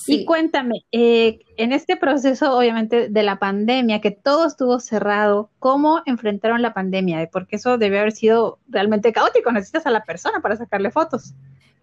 Y 0.06 0.24
cuéntame, 0.24 0.84
eh, 0.90 1.40
en 1.56 1.72
este 1.72 1.96
proceso, 1.96 2.56
obviamente, 2.56 3.08
de 3.08 3.22
la 3.22 3.38
pandemia, 3.38 4.00
que 4.00 4.10
todo 4.10 4.46
estuvo 4.46 4.80
cerrado, 4.80 5.50
¿cómo 5.60 6.02
enfrentaron 6.06 6.60
la 6.60 6.74
pandemia? 6.74 7.28
Porque 7.30 7.56
eso 7.56 7.78
debe 7.78 8.00
haber 8.00 8.12
sido 8.12 8.58
realmente 8.68 9.12
caótico, 9.12 9.52
necesitas 9.52 9.86
a 9.86 9.90
la 9.90 10.02
persona 10.02 10.40
para 10.40 10.56
sacarle 10.56 10.90
fotos. 10.90 11.34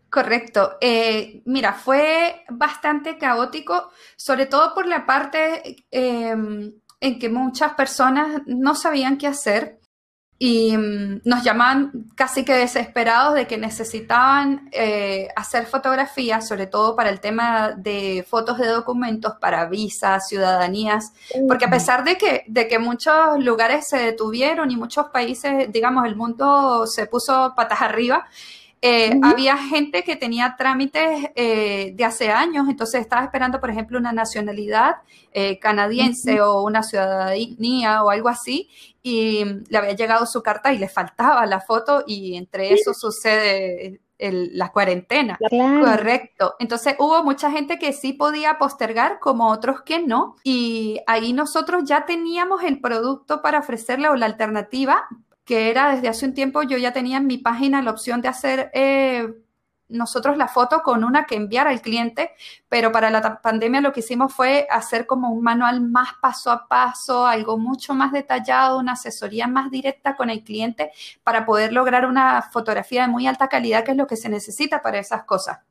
Correcto. 0.10 0.78
Eh, 0.82 1.42
mira, 1.46 1.74
fue 1.74 2.44
bastante 2.50 3.18
caótico, 3.18 3.92
sobre 4.16 4.48
todo 4.48 4.74
por 4.74 4.88
la 4.88 5.06
parte 5.06 5.86
em, 5.92 6.74
en 7.00 7.20
que 7.20 7.30
muchas 7.30 7.74
personas 7.74 8.42
no 8.48 8.76
sabían 8.76 9.18
qué 9.18 9.28
hacer 9.28 9.80
y 10.42 10.76
mm, 10.76 11.22
nos 11.26 11.44
llamaban 11.44 11.92
casi 12.16 12.46
que 12.46 12.54
desesperados 12.54 13.36
de 13.36 13.46
que 13.46 13.58
necesitaban 13.58 14.70
eh, 14.72 15.28
hacer 15.36 15.66
fotografías, 15.66 16.48
sobre 16.48 16.66
todo 16.66 16.96
para 16.96 17.10
el 17.10 17.20
tema 17.20 17.74
de 17.78 18.26
fotos 18.28 18.58
de 18.58 18.68
documentos 18.68 19.34
para 19.40 19.66
visas, 19.66 20.28
ciudadanías, 20.30 21.12
porque 21.48 21.66
a 21.66 21.70
pesar 21.70 22.06
de 22.06 22.18
que, 22.18 22.46
de 22.48 22.68
que 22.70 22.80
muchos 22.80 23.38
lugares 23.40 23.88
se 23.90 23.98
detuvieron 23.98 24.72
y 24.72 24.78
muchos 24.78 25.08
países, 25.08 25.72
digamos, 25.72 26.06
el 26.06 26.16
mundo 26.16 26.88
se 26.88 27.06
puso 27.06 27.54
patas 27.56 27.82
arriba, 27.82 28.26
eh, 28.82 29.20
había 29.24 29.58
gente 29.58 30.04
que 30.04 30.16
tenía 30.16 30.56
trámites 30.58 31.30
eh, 31.36 31.92
de 31.96 32.06
hace 32.06 32.30
años, 32.30 32.68
entonces 32.70 33.02
estaba 33.02 33.24
esperando, 33.24 33.60
por 33.60 33.70
ejemplo, 33.70 33.98
una 33.98 34.14
nacionalidad 34.14 34.98
eh, 35.34 35.60
canadiense 35.60 36.40
o 36.42 36.64
una 36.64 36.82
ciudadanía 36.84 38.04
o 38.04 38.10
algo 38.10 38.30
así, 38.30 38.70
y 39.04 39.44
le 39.70 39.78
había 39.78 39.96
llegado 39.96 40.26
su 40.26 40.42
carta 40.42 40.72
y 40.72 40.78
le 40.78 40.88
faltaba 40.88 41.46
la 41.46 41.60
foto 41.60 42.04
y 42.08 42.36
entre 42.36 42.74
eso 42.74 42.94
sucede 42.94 44.00
la 44.20 44.72
cuarentena. 44.72 45.40
Correcto. 45.50 46.56
Entonces 46.60 46.96
hubo 47.00 47.24
mucha 47.24 47.52
gente 47.52 47.80
que 47.80 47.94
sí 47.94 48.12
podía 48.14 48.58
postergar, 48.58 49.20
como 49.20 49.50
otros 49.50 49.82
que 49.82 50.02
no. 50.02 50.36
Y 50.44 51.00
ahí 51.08 51.32
nosotros 51.32 51.84
ya 51.86 52.06
teníamos 52.06 52.64
el 52.64 52.82
producto 52.82 53.42
para 53.42 53.60
ofrecerle 53.60 54.10
o 54.10 54.16
la 54.16 54.26
alternativa, 54.26 55.08
que 55.50 55.72
era 55.72 55.96
desde 55.96 56.08
hace 56.08 56.28
un 56.28 56.36
tiempo, 56.36 56.62
yo 56.62 56.78
ya 56.78 56.94
tenía 56.94 57.18
en 57.18 57.26
mi 57.26 57.40
página 57.40 57.82
la 57.82 57.90
opción 57.90 58.22
de 58.22 58.28
hacer 58.28 58.70
eh, 58.76 59.34
nosotros 59.88 60.38
la 60.38 60.48
foto 60.48 60.84
con 60.84 61.04
una 61.04 61.26
que 61.26 61.34
enviar 61.34 61.68
al 61.68 61.82
cliente, 61.82 62.34
pero 62.70 62.92
para 62.92 63.10
la 63.10 63.42
pandemia 63.42 63.82
lo 63.82 63.92
que 63.92 64.02
hicimos 64.02 64.32
fue 64.32 64.68
hacer 64.70 65.08
como 65.08 65.32
un 65.32 65.42
manual 65.42 65.82
más 65.82 66.10
paso 66.22 66.52
a 66.52 66.68
paso, 66.68 67.26
algo 67.26 67.58
mucho 67.58 67.96
más 67.96 68.12
detallado, 68.12 68.78
una 68.78 68.92
asesoría 68.92 69.48
más 69.48 69.72
directa 69.72 70.16
con 70.16 70.30
el 70.30 70.44
cliente 70.44 70.92
para 71.24 71.48
poder 71.48 71.74
lograr 71.74 72.06
una 72.06 72.44
fotografía 72.44 73.02
de 73.02 73.08
muy 73.08 73.26
alta 73.26 73.48
calidad, 73.48 73.84
que 73.84 73.90
es 73.90 73.98
lo 73.98 74.06
que 74.06 74.18
se 74.18 74.30
necesita 74.30 74.84
para 74.84 75.00
esas 75.00 75.24
cosas. 75.24 75.62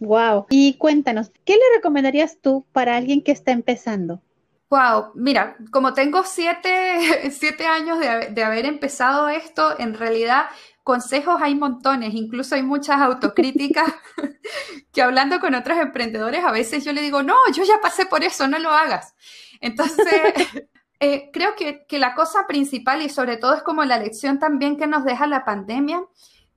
Wow. 0.00 0.46
Y 0.48 0.78
cuéntanos, 0.78 1.30
¿qué 1.44 1.52
le 1.56 1.76
recomendarías 1.76 2.38
tú 2.40 2.64
para 2.72 2.96
alguien 2.96 3.22
que 3.22 3.32
está 3.32 3.52
empezando? 3.52 4.22
Wow, 4.68 5.12
mira, 5.14 5.56
como 5.70 5.94
tengo 5.94 6.24
siete, 6.24 7.30
siete 7.30 7.66
años 7.66 8.00
de, 8.00 8.30
de, 8.30 8.42
haber 8.42 8.66
empezado 8.66 9.28
esto, 9.28 9.78
en 9.78 9.94
realidad 9.94 10.46
consejos 10.82 11.40
hay 11.40 11.54
montones, 11.54 12.14
incluso 12.14 12.54
hay 12.54 12.62
muchas 12.62 13.00
autocríticas 13.00 13.92
que 14.92 15.02
hablando 15.02 15.40
con 15.40 15.54
otros 15.54 15.78
emprendedores 15.78 16.44
a 16.44 16.52
veces 16.52 16.84
yo 16.84 16.92
le 16.92 17.00
digo, 17.00 17.22
no, 17.22 17.34
yo 17.52 17.64
ya 17.64 17.80
pasé 17.80 18.06
por 18.06 18.22
eso, 18.22 18.46
no 18.46 18.58
lo 18.58 18.70
hagas. 18.70 19.14
Entonces, 19.60 20.06
eh, 21.00 21.30
creo 21.32 21.54
que, 21.56 21.86
que 21.86 21.98
la 21.98 22.14
cosa 22.14 22.46
principal 22.46 23.02
y 23.02 23.08
sobre 23.08 23.36
todo 23.36 23.54
es 23.54 23.62
como 23.62 23.84
la 23.84 23.98
lección 23.98 24.38
también 24.38 24.76
que 24.76 24.86
nos 24.86 25.04
deja 25.04 25.26
la 25.26 25.44
pandemia, 25.44 26.04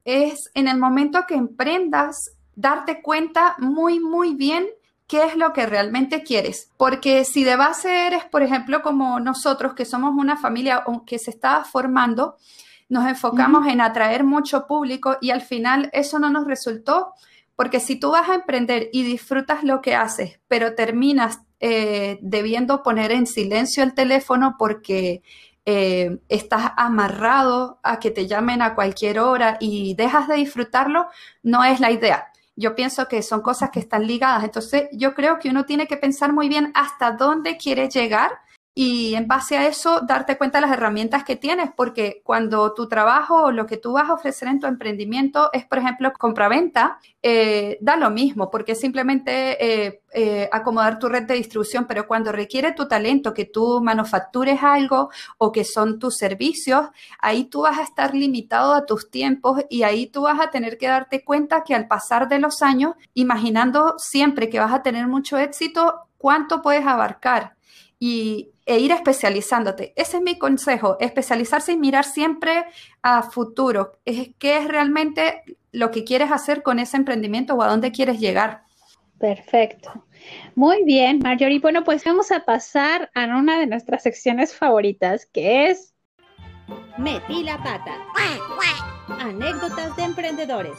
es 0.04 0.50
en 0.54 0.68
el 0.68 0.78
momento 0.78 1.26
que 1.28 1.36
emprendas, 1.36 2.32
darte 2.56 3.02
cuenta 3.02 3.56
muy, 3.60 4.00
muy 4.00 4.36
bien 4.36 4.68
qué 5.10 5.26
es 5.26 5.36
lo 5.36 5.52
que 5.52 5.66
realmente 5.66 6.24
quieres. 6.24 6.72
Porque 6.78 7.26
si 7.26 7.44
de 7.44 7.58
base 7.58 8.08
eres, 8.08 8.24
por 8.26 8.44
ejemplo, 8.44 8.82
como 8.82 9.20
nosotros, 9.20 9.74
que 9.74 9.84
somos 9.84 10.14
una 10.16 10.38
familia 10.38 10.84
que 11.06 11.18
se 11.18 11.32
está 11.32 11.66
formando, 11.66 12.38
nos 12.88 13.08
enfocamos 13.08 13.68
en 13.68 13.82
atraer 13.82 14.24
mucho 14.24 14.68
público 14.68 15.18
y 15.20 15.32
al 15.32 15.42
final 15.42 15.90
eso 15.94 16.20
no 16.20 16.30
nos 16.30 16.46
resultó, 16.46 17.14
porque 17.56 17.80
si 17.80 18.00
tú 18.00 18.12
vas 18.12 18.30
a 18.30 18.36
emprender 18.36 18.90
y 18.94 19.04
disfrutas 19.04 19.64
lo 19.64 19.82
que 19.82 19.96
haces, 19.96 20.40
pero 20.48 20.76
terminas 20.76 21.40
eh, 21.60 22.20
debiendo 22.22 22.84
poner 22.84 23.12
en 23.12 23.26
silencio 23.26 23.84
el 23.84 23.94
teléfono 23.94 24.56
porque 24.58 25.24
eh, 25.66 26.20
estás 26.30 26.72
amarrado 26.78 27.80
a 27.84 28.00
que 28.00 28.12
te 28.12 28.28
llamen 28.28 28.62
a 28.62 28.76
cualquier 28.76 29.20
hora 29.20 29.58
y 29.60 29.96
dejas 29.96 30.28
de 30.28 30.36
disfrutarlo, 30.36 31.08
no 31.44 31.64
es 31.64 31.80
la 31.80 31.92
idea 31.92 32.30
yo 32.60 32.76
pienso 32.76 33.08
que 33.08 33.24
son 33.24 33.42
cosas 33.42 33.70
que 33.70 33.80
están 33.80 34.06
ligadas. 34.06 34.44
Entonces, 34.44 34.90
yo 34.92 35.14
creo 35.14 35.40
que 35.40 35.50
uno 35.50 35.66
tiene 35.66 35.88
que 35.88 35.96
pensar 35.96 36.34
muy 36.34 36.50
bien 36.50 36.72
hasta 36.76 37.12
dónde 37.12 37.56
quiere 37.56 37.90
llegar 37.90 38.32
y 38.76 39.16
en 39.16 39.28
base 39.28 39.58
a 39.58 39.68
eso 39.68 40.02
darte 40.02 40.38
cuenta 40.38 40.60
de 40.60 40.68
las 40.68 40.72
herramientas 40.72 41.24
que 41.24 41.36
tienes, 41.36 41.70
porque 41.76 42.22
cuando 42.24 42.74
tu 42.74 42.88
trabajo 42.88 43.44
o 43.44 43.52
lo 43.52 43.66
que 43.66 43.78
tú 43.78 43.94
vas 43.94 44.10
a 44.10 44.14
ofrecer 44.14 44.48
en 44.48 44.60
tu 44.60 44.68
emprendimiento 44.68 45.50
es, 45.52 45.66
por 45.66 45.80
ejemplo, 45.80 46.14
compraventa, 46.18 47.00
eh, 47.22 47.78
da 47.82 47.98
lo 47.98 48.10
mismo, 48.10 48.50
porque 48.50 48.76
simplemente 48.76 49.58
eh, 49.86 50.02
eh, 50.14 50.50
acomodar 50.52 50.98
tu 51.00 51.10
red 51.10 51.24
de 51.24 51.34
distribución, 51.34 51.88
pero 51.88 52.08
cuando 52.08 52.32
requiere 52.32 52.72
tu 52.72 52.88
talento, 52.88 53.34
que 53.34 53.46
tú 53.46 53.82
manufactures 53.82 54.64
algo 54.64 55.10
o 55.38 55.52
que 55.52 55.66
son 55.66 56.00
tus 56.00 56.16
servicios, 56.16 56.88
ahí 57.20 57.46
tú 57.46 57.64
vas 57.64 57.80
a 57.80 57.84
estar 57.84 58.16
limitado 58.16 58.74
a 58.74 58.86
tus 58.86 59.10
tiempos 59.10 59.62
y 59.70 59.84
ahí 59.84 60.08
tú 60.08 60.22
vas 60.22 60.40
a 60.40 60.52
tener 60.52 60.78
que 60.78 60.88
darte 60.88 61.26
cuenta 61.26 61.64
que 61.64 61.76
al 61.76 61.88
pasar 61.88 62.30
de 62.30 62.40
los 62.40 62.62
años, 62.62 62.94
imaginando 63.14 63.96
siempre 63.98 64.50
que 64.50 64.60
vas 64.60 64.72
a 64.72 64.84
tener 64.84 65.08
mucho 65.08 65.38
éxito, 65.38 66.08
¿cuánto 66.18 66.62
puedes 66.62 66.86
abarcar? 66.86 67.58
y, 68.00 68.54
e 68.70 68.78
ir 68.78 68.92
especializándote. 68.92 69.94
Ese 69.96 70.18
es 70.18 70.24
mi 70.24 70.38
consejo, 70.38 70.96
especializarse 71.00 71.72
y 71.72 71.78
mirar 71.78 72.06
siempre 72.06 72.66
a 73.02 73.24
futuro. 73.24 73.94
Es, 74.06 74.30
¿Qué 74.38 74.58
es 74.58 74.68
realmente 74.68 75.42
lo 75.72 75.90
que 75.90 76.04
quieres 76.04 76.32
hacer 76.32 76.62
con 76.62 76.78
ese 76.78 76.96
emprendimiento 76.96 77.56
o 77.56 77.64
a 77.64 77.68
dónde 77.68 77.92
quieres 77.92 78.20
llegar? 78.20 78.62
Perfecto. 79.18 80.06
Muy 80.54 80.84
bien, 80.84 81.18
Marjorie. 81.18 81.60
Bueno, 81.60 81.84
pues 81.84 82.04
vamos 82.04 82.32
a 82.32 82.46
pasar 82.46 83.10
a 83.16 83.26
una 83.26 83.58
de 83.58 83.66
nuestras 83.66 84.04
secciones 84.04 84.56
favoritas, 84.56 85.26
que 85.26 85.72
es 85.72 85.96
Metí 87.00 87.42
la 87.42 87.58
pata. 87.58 87.98
Anécdotas 89.20 89.96
de 89.96 90.04
emprendedores. 90.04 90.78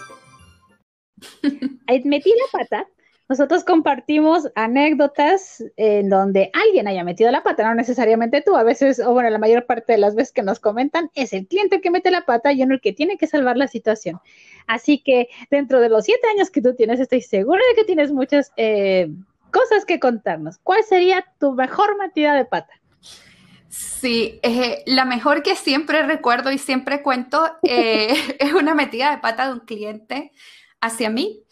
Metí 2.04 2.30
la 2.30 2.58
pata. 2.60 2.86
Nosotros 3.30 3.62
compartimos 3.62 4.48
anécdotas 4.56 5.62
en 5.76 6.08
donde 6.08 6.50
alguien 6.52 6.88
haya 6.88 7.04
metido 7.04 7.30
la 7.30 7.44
pata, 7.44 7.62
no 7.62 7.76
necesariamente 7.76 8.42
tú, 8.42 8.56
a 8.56 8.64
veces, 8.64 8.98
o 8.98 9.12
bueno, 9.12 9.30
la 9.30 9.38
mayor 9.38 9.66
parte 9.66 9.92
de 9.92 9.98
las 9.98 10.16
veces 10.16 10.32
que 10.32 10.42
nos 10.42 10.58
comentan, 10.58 11.12
es 11.14 11.32
el 11.32 11.46
cliente 11.46 11.76
el 11.76 11.80
que 11.80 11.92
mete 11.92 12.10
la 12.10 12.26
pata 12.26 12.52
y 12.52 12.60
uno 12.64 12.74
el 12.74 12.80
que 12.80 12.92
tiene 12.92 13.18
que 13.18 13.28
salvar 13.28 13.56
la 13.56 13.68
situación. 13.68 14.20
Así 14.66 14.98
que 14.98 15.28
dentro 15.48 15.80
de 15.80 15.88
los 15.90 16.06
siete 16.06 16.26
años 16.26 16.50
que 16.50 16.60
tú 16.60 16.74
tienes, 16.74 16.98
estoy 16.98 17.22
segura 17.22 17.62
de 17.68 17.76
que 17.76 17.84
tienes 17.84 18.10
muchas 18.10 18.52
eh, 18.56 19.08
cosas 19.52 19.84
que 19.84 20.00
contarnos. 20.00 20.58
¿Cuál 20.58 20.82
sería 20.82 21.24
tu 21.38 21.52
mejor 21.52 21.96
metida 21.98 22.34
de 22.34 22.46
pata? 22.46 22.80
Sí, 23.68 24.40
eh, 24.42 24.82
la 24.86 25.04
mejor 25.04 25.44
que 25.44 25.54
siempre 25.54 26.02
recuerdo 26.02 26.50
y 26.50 26.58
siempre 26.58 27.00
cuento 27.00 27.48
eh, 27.62 28.12
es 28.40 28.52
una 28.54 28.74
metida 28.74 29.12
de 29.12 29.18
pata 29.18 29.46
de 29.46 29.52
un 29.52 29.60
cliente 29.60 30.32
hacia 30.80 31.10
mí. 31.10 31.44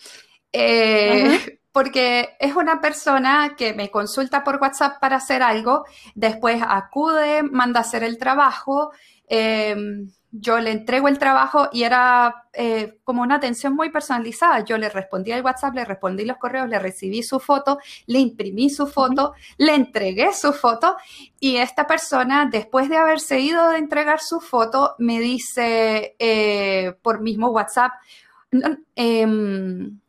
Eh, 0.53 1.59
porque 1.79 2.31
es 2.41 2.57
una 2.57 2.81
persona 2.81 3.55
que 3.57 3.73
me 3.73 3.89
consulta 3.89 4.43
por 4.43 4.57
WhatsApp 4.57 4.99
para 4.99 5.19
hacer 5.19 5.45
algo, 5.45 5.85
después 6.17 6.61
acude, 6.67 7.45
manda 7.45 7.79
a 7.79 7.83
hacer 7.83 8.03
el 8.03 8.19
trabajo, 8.19 8.91
em, 9.29 10.11
yo 10.33 10.59
le 10.59 10.73
entrego 10.73 11.07
el 11.07 11.21
trabajo 11.21 11.69
y 11.71 11.85
era 11.85 12.47
eh, 12.53 12.99
como 13.05 13.23
una 13.23 13.37
atención 13.37 13.77
muy 13.77 13.91
personalizada. 13.91 14.65
Yo 14.65 14.77
le 14.77 14.89
respondí 14.89 15.31
al 15.31 15.45
WhatsApp, 15.45 15.77
le 15.77 15.85
respondí 15.85 16.25
los 16.25 16.39
correos, 16.39 16.69
le 16.69 16.81
recibí 16.81 17.23
su 17.23 17.39
foto, 17.39 17.79
le 18.07 18.19
imprimí 18.19 18.71
su 18.71 18.89
foto, 18.89 19.35
le 19.59 19.77
entregué 19.77 20.33
su 20.33 20.53
foto 20.53 20.97
y 21.39 21.59
esta 21.59 21.87
persona, 21.87 22.49
después 22.51 22.89
de 22.89 22.97
haberse 22.97 23.39
ido 23.39 23.69
de 23.71 23.79
entregar 23.79 24.19
su 24.19 24.41
foto, 24.41 24.97
me 24.99 25.21
dice 25.21 26.17
eh, 26.19 26.97
por 27.03 27.21
mismo 27.21 27.51
WhatsApp, 27.51 27.93
em, 28.97 30.01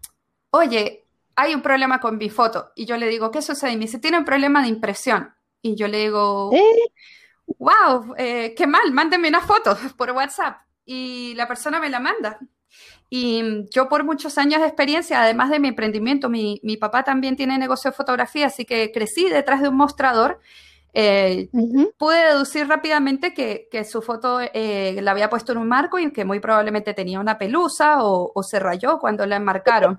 oye, 0.49 1.05
hay 1.39 1.55
un 1.55 1.62
problema 1.62 2.00
con 2.00 2.17
mi 2.17 2.29
foto. 2.29 2.72
Y 2.75 2.86
yo 2.86 2.98
le 2.98 3.08
digo, 3.08 3.31
¿qué 3.31 3.41
sucede? 3.41 3.72
Y 3.72 3.77
me 3.77 3.86
dice, 3.86 4.00
tiene 4.00 4.17
un 4.17 4.25
problema 4.25 4.62
de 4.62 4.67
impresión. 4.67 5.34
Y 5.62 5.75
yo 5.75 5.88
le 5.88 6.00
digo, 6.00 6.51
wow, 7.58 8.13
eh, 8.17 8.53
qué 8.58 8.67
mal, 8.67 8.91
mándenme 8.91 9.29
una 9.29 9.41
foto 9.41 9.77
por 9.98 10.12
WhatsApp. 10.12 10.58
Y 10.86 11.34
la 11.36 11.48
persona 11.48 11.79
me 11.79 11.89
la 11.89 12.00
manda. 12.00 12.39
Y 13.10 13.69
yo 13.72 13.88
por 13.88 14.03
muchos 14.03 14.38
años 14.38 14.60
de 14.60 14.67
experiencia, 14.67 15.22
además 15.22 15.50
de 15.50 15.60
mi 15.60 15.69
emprendimiento, 15.69 16.29
mi, 16.29 16.60
papá 16.79 17.03
también 17.03 17.38
tiene 17.38 17.58
negocio 17.58 17.89
de 17.89 17.96
fotografía, 17.96 18.48
así 18.48 18.65
que 18.65 18.91
crecí 18.91 19.29
detrás 19.29 19.62
de 19.62 19.69
un 19.69 19.77
mostrador. 19.77 20.39
Eh, 20.93 21.50
pude 21.98 22.17
deducir 22.17 22.67
rápidamente 22.67 23.34
que, 23.34 23.84
su 23.86 24.01
foto 24.01 24.41
eh, 24.41 25.00
la 25.01 25.12
había 25.12 25.29
puesto 25.29 25.53
en 25.53 25.60
un 25.60 25.67
marco 25.69 26.00
y 26.00 26.12
que 26.12 26.25
muy 26.25 26.39
probablemente 26.39 26.93
tenía 26.93 27.19
una 27.19 27.38
pelusa 27.38 28.03
o, 28.03 28.31
o 28.36 28.43
se 28.43 28.60
rayó 28.60 29.00
cuando 29.00 29.25
la 29.25 29.38
enmarcaron. 29.38 29.98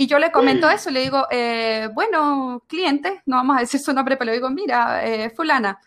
Y 0.00 0.06
yo 0.06 0.18
le 0.18 0.32
comento 0.32 0.70
eso, 0.70 0.88
le 0.88 1.00
digo, 1.00 1.26
bueno, 1.92 2.64
cliente, 2.66 3.20
no 3.26 3.36
vamos 3.36 3.58
a 3.58 3.60
decir 3.60 3.78
su 3.80 3.92
nombre, 3.92 4.16
pero 4.16 4.30
le 4.30 4.38
digo, 4.38 4.48
mira, 4.48 5.02
fulana, 5.36 5.78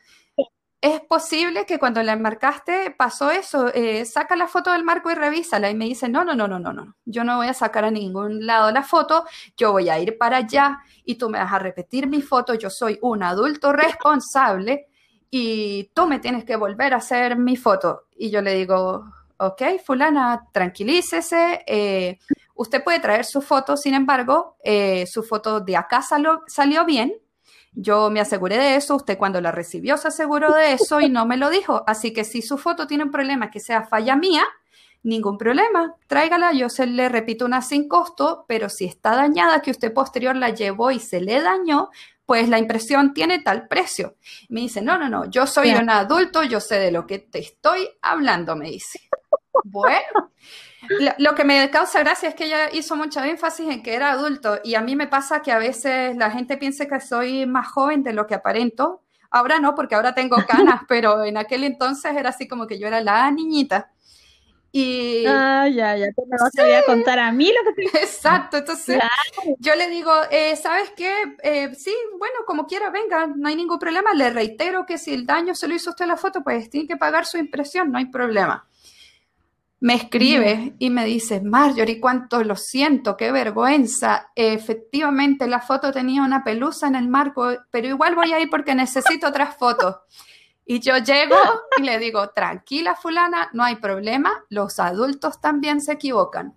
es 0.79 1.01
posible 1.01 1.65
que 1.65 1.79
cuando 1.79 2.03
la 2.03 2.11
enmarcaste 2.11 2.93
pasó 2.95 3.31
eso, 3.31 3.73
eh, 3.73 4.05
saca 4.05 4.35
la 4.35 4.47
foto 4.47 4.71
del 4.71 4.83
marco 4.83 5.09
y 5.09 5.15
revísala. 5.15 5.71
Y 5.71 5.73
me 5.73 5.85
dice, 5.85 6.09
no, 6.09 6.23
no, 6.23 6.35
no, 6.35 6.47
no, 6.47 6.59
no, 6.59 6.73
no, 6.73 6.95
yo 7.05 7.23
no 7.23 7.37
voy 7.37 7.47
a 7.47 7.55
sacar 7.55 7.85
a 7.85 7.89
ningún 7.89 8.45
lado 8.45 8.69
la 8.69 8.83
foto, 8.83 9.25
yo 9.57 9.71
voy 9.71 9.89
a 9.89 9.97
ir 9.97 10.15
para 10.19 10.37
allá 10.37 10.77
y 11.03 11.15
tú 11.15 11.27
me 11.31 11.39
vas 11.39 11.51
a 11.51 11.57
repetir 11.57 12.05
mi 12.05 12.21
foto, 12.21 12.53
yo 12.53 12.69
soy 12.69 12.99
un 13.01 13.23
adulto 13.23 13.73
responsable 13.73 14.89
y 15.31 15.89
tú 15.95 16.05
me 16.05 16.19
tienes 16.19 16.45
que 16.45 16.55
volver 16.55 16.93
a 16.93 16.97
hacer 16.97 17.35
mi 17.35 17.57
foto. 17.57 18.03
Y 18.15 18.29
yo 18.29 18.43
le 18.43 18.53
digo, 18.53 19.05
ok, 19.37 19.63
fulana, 19.83 20.49
tranquilícese, 20.51 21.63
eh, 21.65 22.19
usted 22.55 22.83
puede 22.83 22.99
traer 22.99 23.25
su 23.25 23.41
foto, 23.41 23.77
sin 23.77 23.93
embargo, 23.93 24.57
eh, 24.63 25.05
su 25.07 25.23
foto 25.23 25.59
de 25.59 25.75
acá 25.77 26.01
salió 26.01 26.85
bien, 26.85 27.13
yo 27.75 28.09
me 28.09 28.19
aseguré 28.19 28.57
de 28.57 28.75
eso, 28.75 28.95
usted 28.95 29.17
cuando 29.17 29.41
la 29.41 29.51
recibió 29.51 29.97
se 29.97 30.09
aseguró 30.09 30.53
de 30.53 30.73
eso 30.73 31.01
y 31.01 31.09
no 31.09 31.25
me 31.25 31.37
lo 31.37 31.49
dijo. 31.49 31.83
Así 31.87 32.13
que 32.13 32.23
si 32.23 32.41
su 32.41 32.57
foto 32.57 32.85
tiene 32.85 33.03
un 33.03 33.11
problema 33.11 33.49
que 33.49 33.59
sea 33.59 33.83
falla 33.83 34.15
mía, 34.15 34.43
ningún 35.01 35.37
problema, 35.37 35.95
tráigala, 36.07 36.53
yo 36.53 36.69
se 36.69 36.85
le 36.85 37.09
repito 37.09 37.45
una 37.45 37.61
sin 37.61 37.87
costo, 37.87 38.45
pero 38.47 38.69
si 38.69 38.85
está 38.85 39.15
dañada, 39.15 39.61
que 39.61 39.71
usted 39.71 39.93
posterior 39.93 40.35
la 40.35 40.49
llevó 40.49 40.91
y 40.91 40.99
se 40.99 41.19
le 41.19 41.41
dañó, 41.41 41.89
pues 42.25 42.47
la 42.47 42.59
impresión 42.59 43.13
tiene 43.13 43.39
tal 43.39 43.67
precio. 43.67 44.15
Me 44.49 44.61
dice, 44.61 44.81
no, 44.81 44.97
no, 44.97 45.09
no, 45.09 45.29
yo 45.29 45.47
soy 45.47 45.71
un 45.73 45.89
adulto, 45.89 46.43
yo 46.43 46.59
sé 46.59 46.75
de 46.79 46.91
lo 46.91 47.05
que 47.05 47.19
te 47.19 47.39
estoy 47.39 47.89
hablando, 48.01 48.55
me 48.55 48.69
dice. 48.69 48.99
Bueno, 49.65 50.31
lo, 51.17 51.35
que 51.35 51.43
me 51.43 51.69
causa 51.69 51.99
gracia 51.99 52.29
es 52.29 52.35
que 52.35 52.45
ella 52.45 52.69
hizo 52.71 52.95
mucho 52.95 53.23
énfasis 53.23 53.69
en 53.69 53.83
que 53.83 53.93
era 53.93 54.11
adulto 54.11 54.59
y 54.63 54.75
a 54.75 54.81
mí 54.81 54.95
me 54.95 55.07
pasa 55.07 55.41
que 55.41 55.51
a 55.51 55.57
veces 55.57 56.15
la 56.17 56.31
gente 56.31 56.57
piensa 56.57 56.85
que 56.85 56.99
soy 56.99 57.45
más 57.45 57.67
joven 57.67 58.03
de 58.03 58.13
lo 58.13 58.27
que 58.27 58.35
aparento. 58.35 59.01
Ahora 59.29 59.59
no, 59.59 59.75
porque 59.75 59.95
ahora 59.95 60.13
tengo 60.13 60.37
canas, 60.47 60.81
pero 60.87 61.23
en 61.23 61.37
aquel 61.37 61.63
entonces 61.63 62.15
era 62.15 62.29
así 62.29 62.47
como 62.47 62.67
que 62.67 62.79
yo 62.79 62.87
era 62.87 63.01
la 63.01 63.29
niñita. 63.31 63.91
Y 64.75 65.25
ah, 65.27 65.67
ya, 65.67 65.95
ya, 65.95 66.07
te 66.07 66.23
me 66.25 66.35
vas 66.35 66.51
a 66.57 66.85
contar 66.87 67.19
a 67.19 67.31
mí 67.31 67.51
lo 67.53 67.75
que 67.75 67.83
te... 67.83 67.97
Exacto, 68.03 68.57
entonces 68.57 68.99
yo 69.59 69.75
le 69.75 69.87
digo, 69.87 70.11
eh, 70.31 70.55
¿sabes 70.55 70.91
qué? 70.97 71.35
Eh, 71.43 71.75
sí, 71.75 71.95
bueno, 72.17 72.37
como 72.47 72.65
quiera, 72.65 72.89
venga, 72.89 73.27
no 73.27 73.47
hay 73.47 73.55
ningún 73.55 73.77
problema. 73.77 74.13
Le 74.15 74.31
reitero 74.31 74.85
que 74.87 74.97
si 74.97 75.13
el 75.13 75.27
daño 75.27 75.53
se 75.53 75.67
lo 75.67 75.75
hizo 75.75 75.91
usted 75.91 76.07
la 76.07 76.17
foto, 76.17 76.43
pues 76.43 76.71
tiene 76.71 76.87
que 76.87 76.97
pagar 76.97 77.27
su 77.27 77.37
impresión, 77.37 77.91
no 77.91 77.99
hay 77.99 78.05
problema 78.05 78.67
me 79.83 79.95
escribe 79.95 80.75
y 80.79 80.89
me 80.89 81.03
dice, 81.03 81.41
Marjorie, 81.41 81.99
cuánto 81.99 82.41
lo 82.41 82.55
siento, 82.55 83.17
qué 83.17 83.33
vergüenza. 83.33 84.31
Efectivamente, 84.33 85.45
la 85.45 85.59
foto 85.59 85.91
tenía 85.91 86.21
una 86.21 86.41
pelusa 86.41 86.87
en 86.87 86.95
el 86.95 87.09
marco, 87.09 87.51
pero 87.69 87.89
igual 87.89 88.15
voy 88.15 88.31
a 88.31 88.39
ir 88.39 88.49
porque 88.49 88.75
necesito 88.75 89.27
otras 89.27 89.57
fotos. 89.57 89.97
Y 90.65 90.79
yo 90.79 90.97
llego 90.99 91.35
y 91.77 91.83
le 91.83 91.99
digo, 91.99 92.29
tranquila 92.29 92.95
fulana, 92.95 93.49
no 93.51 93.61
hay 93.61 93.75
problema, 93.75 94.45
los 94.47 94.79
adultos 94.79 95.41
también 95.41 95.81
se 95.81 95.91
equivocan. 95.91 96.53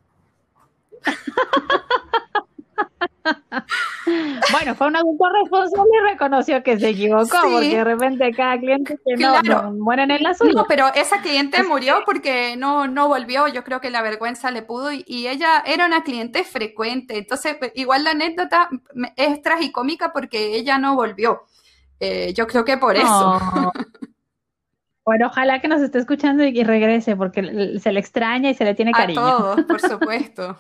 bueno, 4.53 4.75
fue 4.75 4.87
un 4.87 4.97
adulto 4.97 5.25
responsable 5.43 5.91
y 5.95 6.13
reconoció 6.13 6.63
que 6.63 6.79
se 6.79 6.91
equivocó, 6.91 7.37
porque 7.51 7.77
de 7.77 7.85
repente 7.85 8.33
cada 8.33 8.59
cliente 8.59 8.99
que 9.05 9.17
no, 9.17 9.73
muere 9.73 10.05
en 10.05 10.13
el 10.13 10.27
azul. 10.27 10.53
No, 10.55 10.65
pero 10.69 10.93
esa 10.95 11.21
cliente 11.21 11.63
murió 11.63 12.03
porque 12.05 12.57
no, 12.57 12.87
no 12.87 13.09
volvió, 13.09 13.49
yo 13.49 13.65
creo 13.65 13.81
que 13.81 13.91
la 13.91 14.03
vergüenza 14.03 14.51
le 14.51 14.63
pudo, 14.63 14.93
y, 14.93 15.27
ella 15.27 15.63
era 15.67 15.87
una 15.87 16.05
cliente 16.05 16.45
frecuente, 16.45 17.19
entonces 17.19 17.57
pues, 17.59 17.73
igual 17.75 18.05
la 18.05 18.11
anécdota 18.11 18.69
es 19.17 19.43
tragicómica 19.43 20.13
porque 20.13 20.55
ella 20.57 20.79
no 20.79 20.95
volvió. 20.95 21.43
Eh, 21.99 22.33
yo 22.35 22.47
creo 22.47 22.65
que 22.65 22.77
por 22.77 22.97
eso. 22.97 23.41
Bueno, 25.07 25.29
ojalá 25.29 25.61
que 25.61 25.69
nos 25.69 25.81
esté 25.81 26.01
escuchando 26.01 26.43
y, 26.43 26.65
regrese, 26.65 27.15
porque 27.15 27.79
se 27.79 27.93
le 27.93 28.01
extraña 28.01 28.51
y 28.51 28.55
se 28.55 28.65
le 28.65 28.75
tiene 28.75 28.91
cariño. 28.91 29.21
A 29.23 29.55
por 29.55 29.81
supuesto. 29.91 30.57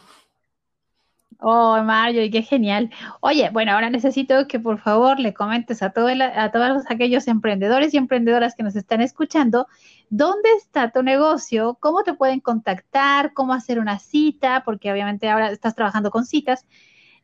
Oh, 1.48 1.80
Mario, 1.84 2.28
qué 2.32 2.42
genial. 2.42 2.90
Oye, 3.20 3.50
bueno, 3.50 3.70
ahora 3.70 3.88
necesito 3.88 4.48
que 4.48 4.58
por 4.58 4.80
favor 4.80 5.20
le 5.20 5.32
comentes 5.32 5.80
a, 5.80 5.92
a 5.94 6.50
todos 6.50 6.82
aquellos 6.90 7.28
emprendedores 7.28 7.94
y 7.94 7.98
emprendedoras 7.98 8.56
que 8.56 8.64
nos 8.64 8.74
están 8.74 9.00
escuchando, 9.00 9.68
¿dónde 10.10 10.48
está 10.58 10.90
tu 10.90 11.04
negocio? 11.04 11.78
¿Cómo 11.78 12.02
te 12.02 12.14
pueden 12.14 12.40
contactar? 12.40 13.32
¿Cómo 13.32 13.52
hacer 13.52 13.78
una 13.78 14.00
cita? 14.00 14.64
Porque 14.64 14.90
obviamente 14.90 15.30
ahora 15.30 15.52
estás 15.52 15.76
trabajando 15.76 16.10
con 16.10 16.24
citas. 16.24 16.66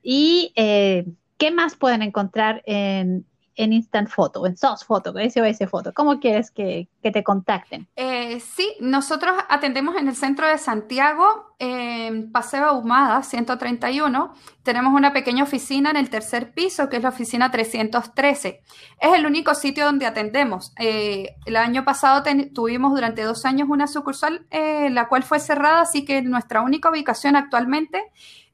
¿Y 0.05 0.53
eh, 0.55 1.05
qué 1.37 1.51
más 1.51 1.75
pueden 1.75 2.03
encontrar 2.03 2.63
en, 2.65 3.27
en 3.57 3.73
Instant 3.73 4.09
Photo, 4.09 4.47
en 4.47 4.57
SOS 4.57 4.85
Photo, 4.85 5.13
SOS 5.13 5.69
Photo? 5.71 5.93
¿Cómo 5.93 6.21
quieres 6.21 6.51
que, 6.51 6.89
te 7.03 7.23
contacten? 7.23 7.89
Eh, 7.97 8.41
sí, 8.41 8.75
nosotros 8.81 9.35
atendemos 9.49 9.97
en 9.97 10.09
el 10.09 10.17
centro 10.17 10.47
de 10.47 10.59
Santiago, 10.59 11.55
en 11.59 12.33
Paseo 12.33 12.67
Ahumada 12.67 13.23
131. 13.23 14.35
Tenemos 14.63 14.95
una 14.95 15.13
pequeña 15.13 15.45
oficina 15.45 15.91
en 15.91 15.97
el 15.97 16.11
tercer 16.11 16.53
piso, 16.53 16.89
que 16.89 16.97
es 16.97 17.03
la 17.03 17.11
oficina 17.11 17.51
313. 17.51 18.63
Es 19.01 19.13
el 19.13 19.27
único 19.27 19.55
sitio 19.55 19.85
donde 19.85 20.07
atendemos. 20.07 20.73
Eh, 20.79 21.37
el 21.45 21.57
año 21.57 21.85
pasado 21.85 22.23
tuvimos 22.55 22.95
durante 22.95 23.23
dos 23.23 23.45
años 23.45 23.69
una 23.69 23.87
sucursal, 23.87 24.47
eh, 24.51 24.91
la 24.91 25.09
cual 25.09 25.23
fue 25.23 25.41
cerrada, 25.41 25.83
así 25.83 26.05
que 26.05 26.23
nuestra 26.23 26.63
única 26.63 26.91
ubicación 26.91 27.37
actualmente 27.37 28.03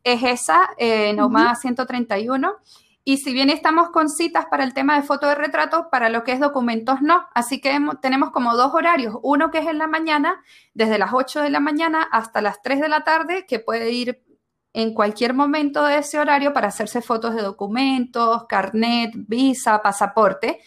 es 0.05 0.23
esa, 0.23 0.69
en 0.79 1.21
Ahumada 1.21 1.55
131. 1.55 2.57
Y 3.09 3.17
si 3.17 3.33
bien 3.33 3.49
estamos 3.49 3.89
con 3.89 4.11
citas 4.11 4.45
para 4.51 4.65
el 4.65 4.75
tema 4.75 4.95
de 4.95 5.03
foto 5.03 5.29
de 5.29 5.35
retrato, 5.35 5.89
para 5.91 6.11
lo 6.11 6.25
que 6.25 6.33
es 6.33 6.41
documentos 6.41 7.01
no. 7.01 7.27
Así 7.35 7.59
que 7.59 7.75
tenemos 8.03 8.33
como 8.33 8.55
dos 8.55 8.75
horarios. 8.75 9.17
Uno 9.23 9.51
que 9.51 9.61
es 9.61 9.67
en 9.67 9.79
la 9.79 9.87
mañana, 9.87 10.45
desde 10.75 10.99
las 10.99 11.15
8 11.15 11.41
de 11.41 11.49
la 11.49 11.59
mañana 11.59 12.07
hasta 12.13 12.43
las 12.43 12.61
3 12.61 12.83
de 12.83 12.89
la 12.91 13.05
tarde, 13.05 13.47
que 13.49 13.61
puede 13.61 13.93
ir 13.93 14.23
en 14.75 14.93
cualquier 14.93 15.33
momento 15.33 15.85
de 15.85 15.97
ese 15.97 16.19
horario 16.19 16.53
para 16.53 16.69
hacerse 16.69 17.01
fotos 17.01 17.35
de 17.35 17.41
documentos, 17.41 18.45
carnet, 18.47 19.13
visa, 19.15 19.81
pasaporte. 19.81 20.61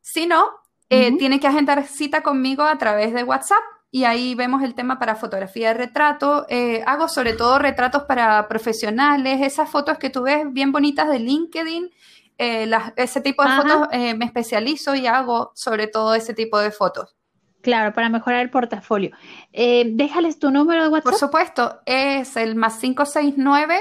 Si 0.00 0.26
no, 0.26 0.52
eh, 0.88 1.14
tiene 1.18 1.38
que 1.38 1.48
agendar 1.48 1.86
cita 1.86 2.22
conmigo 2.22 2.62
a 2.62 2.78
través 2.78 3.12
de 3.12 3.24
WhatsApp 3.24 3.62
y 3.94 4.06
ahí 4.06 4.34
vemos 4.34 4.64
el 4.64 4.74
tema 4.74 4.98
para 4.98 5.14
fotografía 5.14 5.68
de 5.68 5.74
retrato. 5.74 6.46
Eh, 6.48 6.82
hago 6.84 7.06
sobre 7.06 7.34
todo 7.34 7.60
retratos 7.60 8.02
para 8.02 8.48
profesionales, 8.48 9.40
esas 9.40 9.70
fotos 9.70 9.98
que 9.98 10.10
tú 10.10 10.22
ves 10.22 10.52
bien 10.52 10.72
bonitas 10.72 11.08
de 11.08 11.20
LinkedIn. 11.20 11.92
Eh, 12.36 12.68
ese 12.96 13.20
tipo 13.20 13.44
de 13.44 13.50
fotos 13.50 13.88
me 13.92 14.24
especializo 14.24 14.96
y 14.96 15.06
hago 15.06 15.52
sobre 15.54 15.86
todo 15.86 16.16
ese 16.16 16.34
tipo 16.34 16.58
de 16.58 16.72
fotos. 16.72 17.14
Claro, 17.62 17.94
para 17.94 18.08
mejorar 18.08 18.40
el 18.40 18.50
portafolio. 18.50 19.12
déjales 19.52 20.40
tu 20.40 20.50
número 20.50 20.82
de 20.82 20.88
WhatsApp. 20.88 21.12
Por 21.12 21.14
supuesto, 21.14 21.80
es 21.86 22.36
el 22.36 22.56
más 22.56 22.78
569 22.78 23.78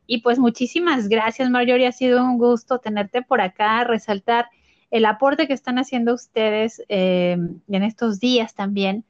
Y 0.08 0.22
pues 0.22 0.40
muchísimas 0.40 1.10
gracias, 1.10 1.50
Marjorie. 1.50 1.88
Ha 1.88 1.92
sido 1.92 2.24
un 2.24 2.38
gusto 2.38 2.80
tenerte 2.80 3.22
por 3.22 3.42
acá, 3.42 3.84
resaltar 3.84 4.48
el 4.92 5.06
aporte 5.06 5.48
que 5.48 5.54
están 5.54 5.78
haciendo 5.78 6.14
ustedes 6.14 6.82
eh, 6.90 7.38
en 7.68 7.84
estos 7.84 8.20
días 8.20 8.54
también. 8.54 9.06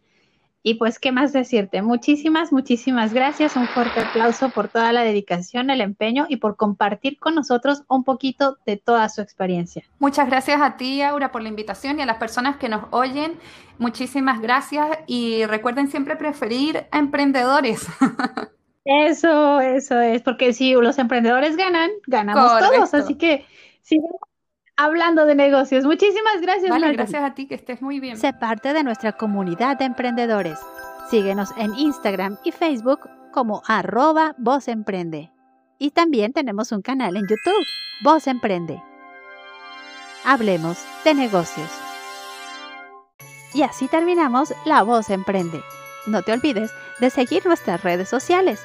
Y 0.63 0.75
pues, 0.75 0.99
¿qué 0.99 1.11
más 1.11 1.33
decirte? 1.33 1.81
Muchísimas, 1.81 2.51
muchísimas 2.51 3.13
gracias. 3.13 3.55
Un 3.55 3.67
fuerte 3.67 3.99
aplauso 3.99 4.49
por 4.49 4.67
toda 4.67 4.91
la 4.93 5.01
dedicación, 5.01 5.71
el 5.71 5.81
empeño 5.81 6.27
y 6.29 6.37
por 6.37 6.55
compartir 6.55 7.17
con 7.17 7.33
nosotros 7.33 7.83
un 7.87 8.03
poquito 8.03 8.57
de 8.65 8.77
toda 8.77 9.09
su 9.09 9.21
experiencia. 9.21 9.83
Muchas 9.97 10.27
gracias 10.27 10.61
a 10.61 10.77
ti, 10.77 11.01
Aura, 11.01 11.31
por 11.31 11.41
la 11.41 11.49
invitación 11.49 11.97
y 11.97 12.03
a 12.03 12.05
las 12.05 12.17
personas 12.17 12.57
que 12.57 12.69
nos 12.69 12.85
oyen. 12.91 13.39
Muchísimas 13.79 14.39
gracias 14.39 14.99
y 15.07 15.45
recuerden 15.45 15.87
siempre 15.87 16.15
preferir 16.15 16.85
a 16.91 16.99
emprendedores. 16.99 17.87
Eso, 18.83 19.59
eso 19.59 19.99
es, 19.99 20.23
porque 20.23 20.53
si 20.53 20.73
los 20.73 20.97
emprendedores 20.97 21.55
ganan, 21.55 21.91
ganamos 22.07 22.57
todos. 22.57 22.93
Así 22.95 23.15
que 23.15 23.45
sigamos 23.83 24.19
hablando 24.81 25.25
de 25.25 25.35
negocios. 25.35 25.85
Muchísimas 25.85 26.41
gracias, 26.41 26.69
vale, 26.69 26.93
Gracias 26.93 27.23
a 27.23 27.33
ti, 27.33 27.47
que 27.47 27.55
estés 27.55 27.81
muy 27.81 27.99
bien. 27.99 28.17
Sé 28.17 28.33
parte 28.33 28.73
de 28.73 28.83
nuestra 28.83 29.13
comunidad 29.13 29.77
de 29.77 29.85
emprendedores. 29.85 30.59
Síguenos 31.09 31.49
en 31.57 31.75
Instagram 31.75 32.37
y 32.43 32.51
Facebook 32.51 33.09
como 33.31 33.61
arroba 33.67 34.35
Voz 34.37 34.67
Emprende. 34.67 35.31
Y 35.77 35.91
también 35.91 36.33
tenemos 36.33 36.71
un 36.71 36.81
canal 36.81 37.15
en 37.15 37.23
YouTube, 37.23 37.65
Voz 38.03 38.27
Emprende. 38.27 38.81
Hablemos 40.25 40.83
de 41.03 41.13
negocios. 41.13 41.69
Y 43.53 43.63
así 43.63 43.87
terminamos 43.87 44.53
La 44.65 44.83
Voz 44.83 45.09
Emprende. 45.09 45.61
No 46.07 46.21
te 46.23 46.31
olvides 46.31 46.71
de 46.99 47.09
seguir 47.09 47.45
nuestras 47.45 47.83
redes 47.83 48.09
sociales. 48.09 48.63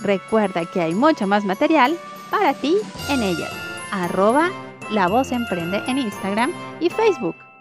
Recuerda 0.00 0.64
que 0.66 0.80
hay 0.80 0.94
mucho 0.94 1.26
más 1.26 1.44
material 1.44 1.96
para 2.30 2.52
ti 2.52 2.76
en 3.08 3.22
ellas. 3.22 3.52
Arroba 3.92 4.50
La 4.90 5.08
Voz 5.08 5.32
Emprende 5.32 5.82
en 5.86 5.98
Instagram 5.98 6.52
y 6.80 6.90
Facebook. 6.90 7.53